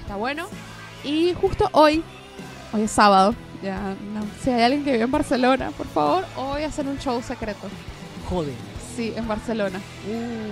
[0.01, 0.45] Está bueno.
[1.03, 2.03] Y justo hoy,
[2.71, 3.33] hoy es sábado,
[3.63, 7.19] ya no, si hay alguien que vive en Barcelona, por favor, hoy hacer un show
[7.23, 7.67] secreto.
[8.29, 8.53] Joder.
[8.95, 9.79] Sí, en Barcelona.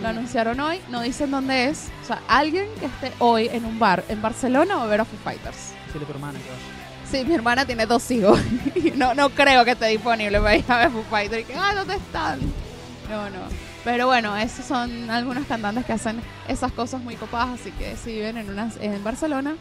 [0.01, 1.89] Lo anunciaron hoy, no dicen dónde es.
[2.03, 5.05] O sea, alguien que esté hoy en un bar en Barcelona va a ver a
[5.05, 5.73] Foo Fighters.
[5.89, 6.81] A tu hermana que vaya.
[7.11, 8.39] Sí, mi hermana tiene dos hijos.
[8.75, 11.43] y no, no creo que esté disponible para ir a ver Foo Fighters.
[11.43, 12.39] Y que, ah, ¿dónde están?
[13.09, 13.45] No, no.
[13.83, 17.59] Pero bueno, esos son algunos cantantes que hacen esas cosas muy copadas.
[17.59, 19.55] Así que si viven en, unas, en Barcelona,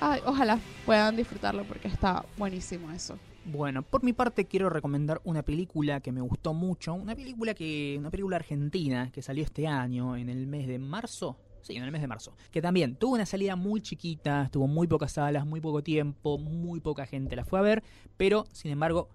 [0.00, 3.18] ay, ojalá puedan disfrutarlo porque está buenísimo eso.
[3.46, 7.96] Bueno, por mi parte quiero recomendar una película que me gustó mucho, una película que
[7.98, 11.36] una película argentina que salió este año en el mes de marzo.
[11.60, 12.34] Sí, en el mes de marzo.
[12.50, 16.80] Que también tuvo una salida muy chiquita, tuvo muy pocas salas, muy poco tiempo, muy
[16.80, 17.82] poca gente la fue a ver,
[18.16, 19.08] pero sin embargo,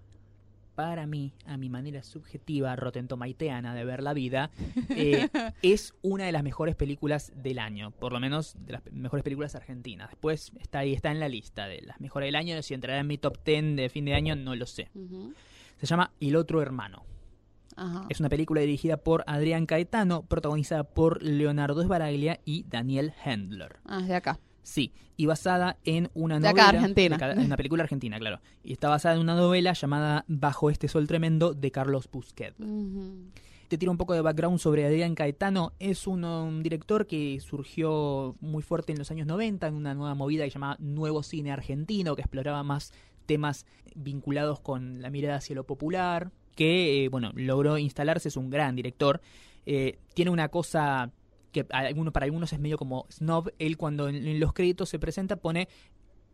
[0.80, 4.50] para mí, a mi manera subjetiva, rotentomaiteana de ver la vida,
[4.88, 5.28] eh,
[5.60, 9.54] es una de las mejores películas del año, por lo menos de las mejores películas
[9.54, 10.08] argentinas.
[10.08, 13.08] Después está ahí, está en la lista de las mejores del año, si entrará en
[13.08, 14.88] mi top 10 de fin de año, no lo sé.
[15.76, 17.04] Se llama El otro hermano.
[17.76, 18.06] Ajá.
[18.08, 23.80] Es una película dirigida por Adrián Caetano, protagonizada por Leonardo Sbaraglia y Daniel Handler.
[23.84, 24.40] Ah, es de acá.
[24.62, 26.68] Sí, y basada en una De novela.
[26.68, 27.16] acá, Argentina.
[27.18, 28.40] de en una película argentina, claro.
[28.62, 32.54] Y está basada en una novela llamada Bajo este sol tremendo de Carlos Busquet.
[33.68, 35.72] Te tiro un poco de background sobre Adrián Caetano.
[35.78, 40.14] Es un, un director que surgió muy fuerte en los años 90 en una nueva
[40.14, 42.92] movida que se llamaba Nuevo Cine Argentino, que exploraba más
[43.26, 48.50] temas vinculados con la mirada hacia lo popular, que, eh, bueno, logró instalarse, es un
[48.50, 49.20] gran director.
[49.66, 51.12] Eh, tiene una cosa
[51.52, 53.52] que alguno- para algunos es medio como snob.
[53.58, 55.68] Él cuando en, en los créditos se presenta pone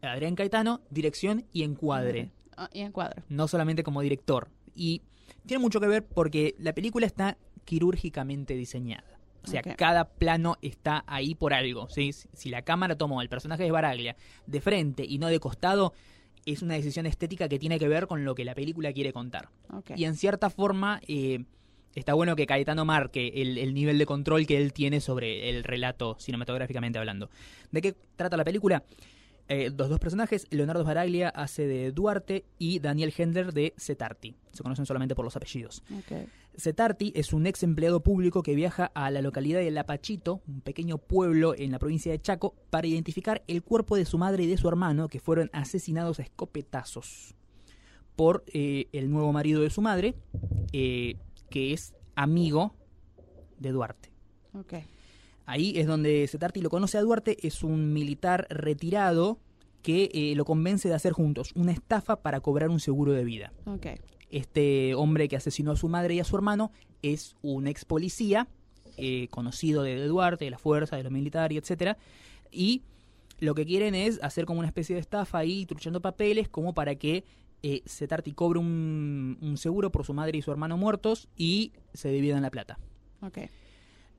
[0.03, 3.23] Adrián Caetano, dirección y encuadre Ah, y encuadro.
[3.29, 4.49] no solamente como director.
[4.75, 5.03] Y
[5.47, 9.05] tiene mucho que ver porque la película está quirúrgicamente diseñada.
[9.45, 11.89] O sea, cada plano está ahí por algo.
[11.89, 12.11] ¿sí?
[12.13, 15.93] Si la cámara tomó al personaje de Baraglia de frente y no de costado,
[16.47, 19.51] es una decisión estética que tiene que ver con lo que la película quiere contar.
[19.95, 21.45] Y en cierta forma, eh,
[21.97, 25.65] está bueno que Caetano marque el, el nivel de control que él tiene sobre el
[25.65, 27.29] relato cinematográficamente hablando.
[27.73, 28.85] ¿De qué trata la película?
[29.49, 34.35] Eh, los dos personajes, Leonardo Sbaraglia hace de Duarte y Daniel Hendler de Setarti.
[34.53, 35.85] Se conocen solamente por los apellidos.
[35.99, 36.29] Ok.
[36.57, 40.99] Setarti es un ex empleado público que viaja a la localidad de Lapachito, un pequeño
[40.99, 44.57] pueblo en la provincia de Chaco, para identificar el cuerpo de su madre y de
[44.57, 47.35] su hermano que fueron asesinados a escopetazos
[48.17, 50.15] por eh, el nuevo marido de su madre,
[50.73, 51.17] eh,
[51.51, 52.75] que es amigo
[53.59, 54.11] de Duarte.
[55.45, 59.39] Ahí es donde Setarti lo conoce a Duarte, es un militar retirado
[59.83, 63.53] que eh, lo convence de hacer juntos una estafa para cobrar un seguro de vida.
[64.31, 66.73] Este hombre que asesinó a su madre y a su hermano
[67.03, 68.49] es un ex policía,
[68.97, 71.97] eh, conocido de Duarte, de la fuerza, de lo militar y etcétera,
[72.51, 72.83] y
[73.39, 76.97] lo que quieren es hacer como una especie de estafa ahí, truchando papeles, como para
[76.97, 77.25] que
[77.69, 82.11] eh, Setarti cobre un, un seguro por su madre y su hermano muertos y se
[82.11, 82.79] dividan la plata.
[83.23, 83.39] Ok.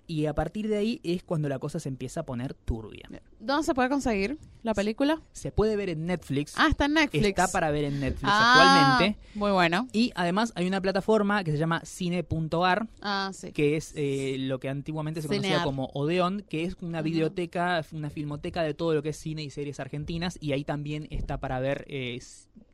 [0.10, 3.10] Y a partir de ahí es cuando la cosa se empieza a poner turbia.
[3.42, 5.22] ¿Dónde se puede conseguir la película?
[5.34, 6.54] Se puede ver en Netflix.
[6.56, 7.26] Ah, está en Netflix.
[7.26, 9.18] Está para ver en Netflix Ah, actualmente.
[9.36, 9.86] Muy bueno.
[9.92, 13.52] Y además hay una plataforma que se llama cine.ar, Ah, sí.
[13.52, 17.04] que es eh, lo que antiguamente se conocía como Odeon, que es una Ujú.
[17.10, 20.38] videoteca, una filmoteca de todo lo que es cine y series argentinas.
[20.40, 22.18] Y ahí también está para ver, eh,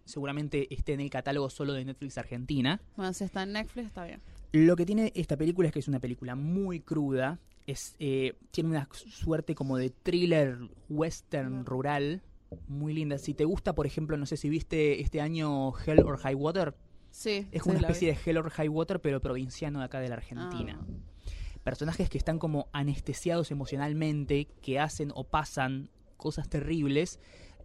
[0.05, 2.81] seguramente esté en el catálogo solo de Netflix Argentina.
[2.95, 4.21] Bueno, si está en Netflix, está bien.
[4.51, 7.39] Lo que tiene esta película es que es una película muy cruda.
[7.65, 10.57] Es, eh, tiene una suerte como de thriller
[10.89, 12.21] western rural
[12.67, 13.17] muy linda.
[13.17, 16.75] Si te gusta, por ejemplo, no sé si viste este año Hell or High Water.
[17.11, 17.47] Sí.
[17.51, 20.79] Es una especie de Hell or High Water, pero provinciano de acá de la Argentina.
[20.81, 21.59] Ah.
[21.63, 27.19] Personajes que están como anestesiados emocionalmente, que hacen o pasan cosas terribles.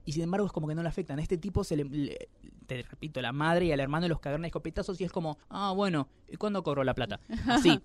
[0.05, 1.19] Y sin embargo es como que no le afectan.
[1.19, 2.29] A este tipo se le, le-
[2.67, 5.73] te repito, la madre y al hermano los cagaron a escopetazos y es como, ah,
[5.75, 7.21] bueno, ¿y cuándo cobró la plata?
[7.63, 7.81] Sí,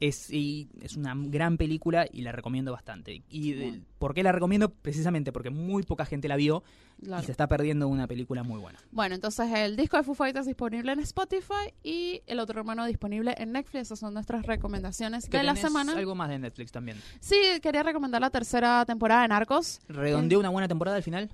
[0.00, 3.22] es, y es una gran película y la recomiendo bastante.
[3.28, 4.68] ¿Y de- por qué la recomiendo?
[4.70, 6.64] Precisamente porque muy poca gente la vio
[7.04, 7.22] Claro.
[7.22, 8.78] y se está perdiendo una película muy buena.
[8.92, 13.34] Bueno, entonces el disco de Foo Fighters disponible en Spotify y el otro hermano disponible
[13.38, 13.82] en Netflix.
[13.86, 15.96] Esas son nuestras recomendaciones de la semana.
[15.96, 16.96] Algo más de Netflix también.
[17.20, 19.80] Sí, quería recomendar la tercera temporada de Narcos.
[19.88, 21.30] ¿Redondeó una buena temporada al final?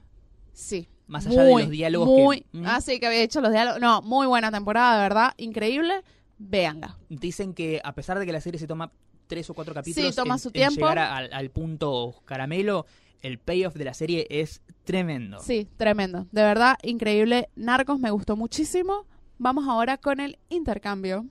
[0.59, 2.59] Sí, Más allá de los diálogos muy, que...
[2.59, 2.65] ¿Mm?
[2.67, 3.81] Ah, sí, que había hecho los diálogos.
[3.81, 5.33] No, muy buena temporada, de verdad.
[5.37, 6.03] Increíble.
[6.39, 6.99] Véanla.
[7.09, 8.91] Dicen que a pesar de que la serie se toma
[9.29, 10.75] tres o cuatro capítulos toma en- su en tiempo.
[10.81, 12.87] llegar a- al, al punto caramelo,
[13.23, 15.39] el payoff de la serie es tremendo.
[15.41, 16.27] Sí, tremendo.
[16.33, 17.49] De verdad, increíble.
[17.55, 19.07] Narcos me gustó muchísimo.
[19.39, 21.25] Vamos ahora con el intercambio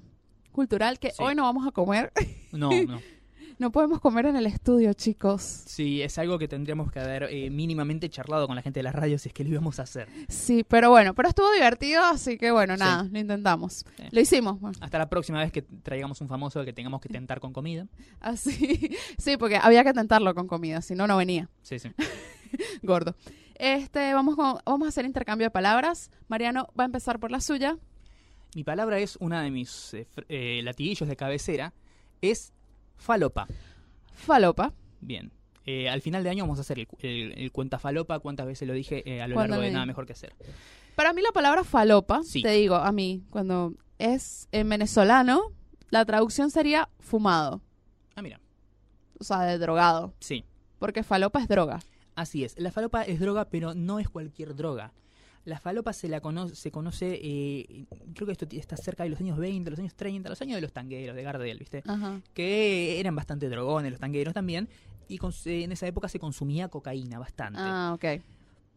[0.54, 1.16] cultural, que Sí.
[1.20, 2.12] hoy no vamos a comer.
[2.54, 3.02] No, no.
[3.60, 5.42] No podemos comer en el estudio, chicos.
[5.42, 8.92] Sí, es algo que tendríamos que haber eh, mínimamente charlado con la gente de la
[8.92, 10.08] radio si es que lo íbamos a hacer.
[10.30, 12.80] Sí, pero bueno, pero estuvo divertido, así que bueno, Sí.
[12.80, 13.86] nada, lo intentamos.
[13.98, 14.04] Sí.
[14.12, 14.60] Lo hicimos.
[14.60, 17.88] bueno, Hasta la próxima vez que traigamos un famoso que tengamos que tentar con comida.
[18.20, 18.92] así.
[19.18, 21.50] Sí, porque había que tentarlo con comida, si no, no venía.
[21.64, 21.90] Sí, sí.
[22.84, 23.16] Gordo.
[23.56, 26.12] Este, vamos, con- vamos a hacer intercambio de palabras.
[26.28, 27.78] Mariano va a empezar por la suya.
[28.56, 31.74] Mi palabra es una de mis eh, eh, latiguillos de cabecera.
[32.22, 32.54] Es
[32.98, 33.48] falopa.
[34.14, 34.74] Falopa.
[35.02, 35.32] Bien.
[35.66, 38.20] Eh, al final de año vamos a hacer el, el- el cuenta falopa.
[38.20, 40.34] ¿Cuántas veces lo dije eh, a lo largo de nada mejor que hacer?
[40.96, 42.42] Para mí la palabra falopa, Sí.
[42.42, 45.52] te digo, a mí, cuando es en venezolano,
[45.90, 47.62] la traducción sería fumado,
[48.16, 48.40] Ah, mira.
[49.20, 50.44] o sea, de drogado, Sí.
[50.80, 51.80] porque falopa es droga.
[52.16, 52.58] Así es.
[52.60, 54.92] La falopa es droga, pero no es cualquier droga.
[55.48, 59.20] La falopa se la conoce, se conoce eh, creo que esto está cerca de los
[59.22, 61.84] años 20, los años 30, los años de los tangueros, de Gardel, ¿viste?
[61.88, 62.22] Ajá.
[62.34, 64.68] Que eran bastante drogones los tangueros también.
[65.08, 67.60] Y eh, en esa época se consumía cocaína bastante.
[67.62, 68.22] Ah, ok.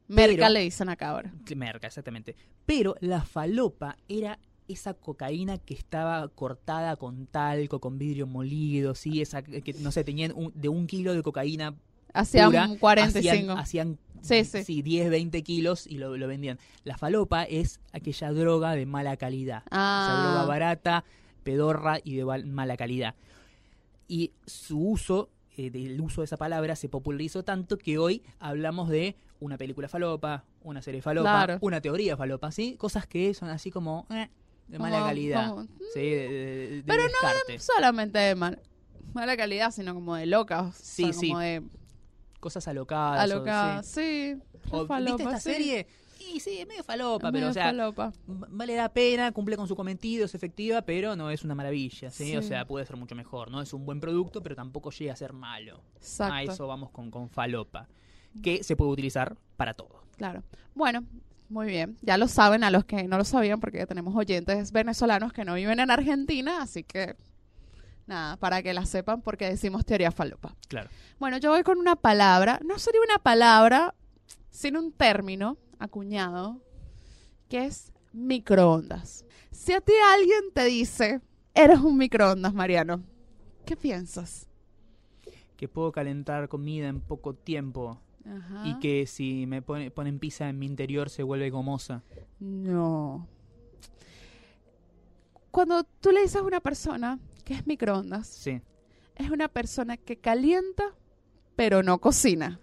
[0.07, 1.33] Merca le dicen acá ahora.
[1.57, 2.37] Merca, exactamente.
[2.67, 9.21] Pero la falopa era esa cocaína que estaba cortada con talco, con vidrio molido, sí,
[9.21, 11.75] esa que, que, no sé, tenían un- de un kilo de cocaína
[12.13, 13.53] Hacían pura, 45.
[13.53, 14.83] Hacían, hacían, Sí, sí.
[14.83, 16.59] 10, 20 kilos y lo, lo vendían.
[16.85, 19.63] La falopa es aquella droga de mala calidad.
[19.71, 20.07] Ah.
[20.09, 21.05] Esa droga barata,
[21.43, 23.15] pedorra y de mala calidad.
[24.09, 28.89] Y su uso, eh, del uso de esa palabra, se popularizó tanto que hoy hablamos
[28.89, 31.59] de una película falopa, una serie falopa, Claro.
[31.63, 32.77] una teoría falopa, ¿sí?
[32.77, 34.29] Cosas que son así como eh,
[34.69, 35.49] de mala Como- calidad.
[35.51, 35.63] como-
[35.95, 38.61] Sí, de, de- de Pero no solamente de mal-
[39.15, 40.77] mala calidad, sino como de locas.
[40.77, 41.29] Sí, o sea, sí.
[41.29, 41.63] Como de
[42.41, 43.19] Cosas alocadas.
[43.19, 43.87] o- alocadas.
[43.87, 44.35] sí.
[44.35, 44.71] Sí.
[44.73, 45.51] O, falopa, ¿Viste esta sí.
[45.53, 45.87] serie?
[46.19, 48.13] Sí, sí, es medio falopa, pero Medio o sea, falopa.
[48.27, 52.25] vale la pena, cumple con su cometido, es efectiva, pero no es una maravilla, ¿sí?
[52.27, 52.37] Sí.
[52.37, 53.63] O sea, puede ser mucho mejor, ¿no?
[53.63, 55.81] Es un buen producto, pero tampoco llega a ser malo.
[55.97, 56.35] Exacto.
[56.35, 57.89] A eso vamos con, con falopa,
[58.43, 60.03] que se puede utilizar para todo.
[60.19, 60.43] Claro.
[60.75, 61.05] Bueno,
[61.49, 61.97] muy bien.
[62.03, 65.45] Ya lo saben a los que no lo sabían porque ya tenemos oyentes venezolanos que
[65.47, 67.17] no viven en Argentina, así que
[68.11, 70.55] nada, para que la sepan porque decimos teoría falopa.
[70.69, 70.91] Claro.
[71.19, 73.95] Bueno, yo voy con una palabra, no sería una palabra,
[74.51, 76.61] sino un término acuñado,
[77.49, 79.25] que es microondas.
[79.51, 81.21] Si a ti alguien te dice,
[81.55, 83.03] eres un microondas, Mariano,
[83.65, 84.47] ¿qué piensas?
[85.57, 88.63] Que puedo calentar comida en poco tiempo Ajá.
[88.67, 92.03] y que si me pone- ponen pizza en mi interior se vuelve gomosa.
[92.39, 93.27] No.
[95.51, 97.19] Cuando tú le dices a una persona
[97.55, 98.61] es microondas, Sí.
[99.17, 100.85] es una persona que calienta,
[101.57, 102.61] pero no cocina.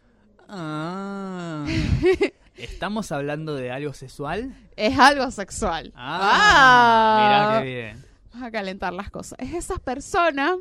[0.48, 1.66] Ah.
[2.56, 4.56] ¿Estamos hablando de algo sexual?
[4.76, 5.94] Es algo sexual.
[5.96, 7.20] Ah,
[7.54, 8.06] mirá qué bien.
[8.32, 9.38] Vamos a calentar las cosas.
[9.40, 10.58] Es esa persona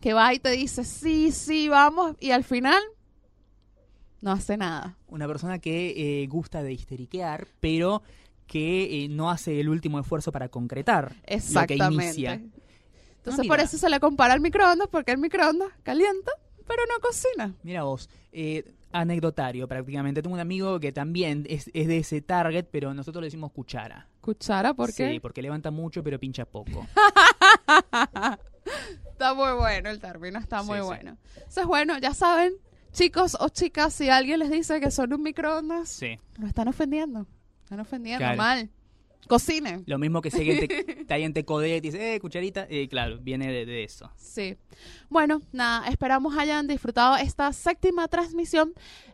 [0.00, 2.82] que va y te dice, sí, sí, vamos, y al final
[4.20, 4.96] no hace nada.
[5.08, 8.02] Una persona que eh, gusta de histeriquear, pero
[8.46, 12.04] que eh, no hace el último esfuerzo para concretar lo que Exactamente.
[12.04, 12.42] inicia.
[13.22, 16.32] Entonces Ah, por eso se le compara al microondas, porque el microondas calienta,
[16.66, 17.54] pero no cocina.
[17.62, 20.22] Mira vos, eh, anecdotario prácticamente.
[20.22, 24.08] Tengo un amigo que también es, es de ese target, pero nosotros le decimos cuchara.
[24.20, 25.12] Cuchara, ¿por qué?
[25.12, 26.86] Sí, porque levanta mucho, pero pincha poco.
[29.12, 30.84] Está muy bueno el término, está Sí, muy sí.
[30.84, 31.16] bueno.
[31.36, 32.54] Entonces, bueno, ya saben,
[32.92, 36.18] chicos o chicas, si alguien les dice que son un microondas, Sí.
[36.38, 37.26] lo están ofendiendo.
[37.62, 38.36] Están ofendiendo Claro.
[38.36, 38.70] mal.
[39.28, 39.84] Cocinen.
[39.86, 40.68] Lo mismo que si alguien te,
[41.04, 42.66] te, alguien te codea y te dice, eh, cucharita.
[42.68, 44.10] Eh, claro, viene de, de eso.
[44.16, 44.56] Sí.
[45.08, 48.72] Bueno, nada, esperamos hayan disfrutado esta séptima transmisión.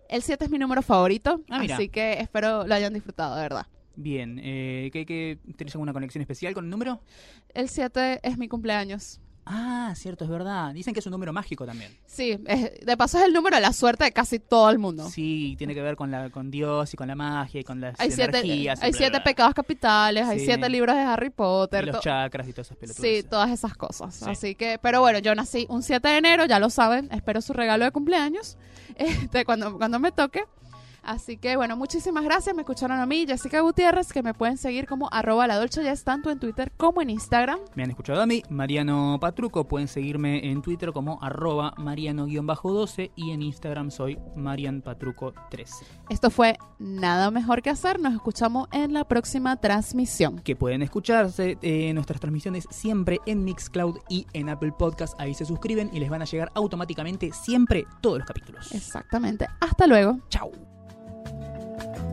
[0.08, 3.66] El 7 es mi número favorito, Ah, así que espero lo hayan disfrutado, de verdad.
[3.96, 7.00] Bien, eh, ¿qué, qué, ¿tenés alguna conexión especial con el número?
[7.52, 9.20] El 7 es mi cumpleaños.
[9.50, 10.72] Ah, cierto, es verdad.
[10.74, 11.96] Dicen que es un número mágico también.
[12.06, 15.08] Sí, es- de paso es el número de la suerte de casi todo el mundo.
[15.08, 17.98] Sí, tiene que ver con la con Dios y con la magia y con las
[17.98, 18.80] Hay siete, energías.
[18.80, 19.24] y hay bla, siete bla, bla.
[19.24, 20.44] pecados capitales, hay Sí.
[20.46, 21.86] siete libros de Harry Y Potter.
[21.86, 23.10] los to- chakras y todas esas pelotudas.
[23.10, 24.14] Sí, todas esas cosas.
[24.14, 24.24] Sí.
[24.28, 27.08] Así que, pero bueno, yo nací un 7 de enero, ya lo saben.
[27.12, 28.56] Espero su regalo de cumpleaños
[28.96, 30.44] este, cuando, cuando me toque.
[31.08, 32.54] Así que bueno, muchísimas gracias.
[32.54, 36.04] Me escucharon a mí, Jessica Gutiérrez, que me pueden seguir como arroba la Dolce Jess,
[36.04, 37.60] tanto en Twitter como en Instagram.
[37.74, 39.66] Me han escuchado a mí, Mariano Patruco.
[39.66, 45.70] Pueden seguirme en Twitter como arroba mariano-12 y en Instagram soy marianpatruco3.
[46.10, 47.98] Esto fue Nada Mejor que Hacer.
[47.98, 50.40] Nos escuchamos en la próxima transmisión.
[50.40, 55.18] Que pueden escucharse eh, nuestras transmisiones siempre en Mixcloud y en Apple Podcast.
[55.18, 58.74] Ahí se suscriben y les van a llegar automáticamente siempre todos los capítulos.
[58.74, 59.46] Exactamente.
[59.58, 60.18] Hasta luego.
[60.28, 60.77] Chao.
[61.78, 62.07] Thank you.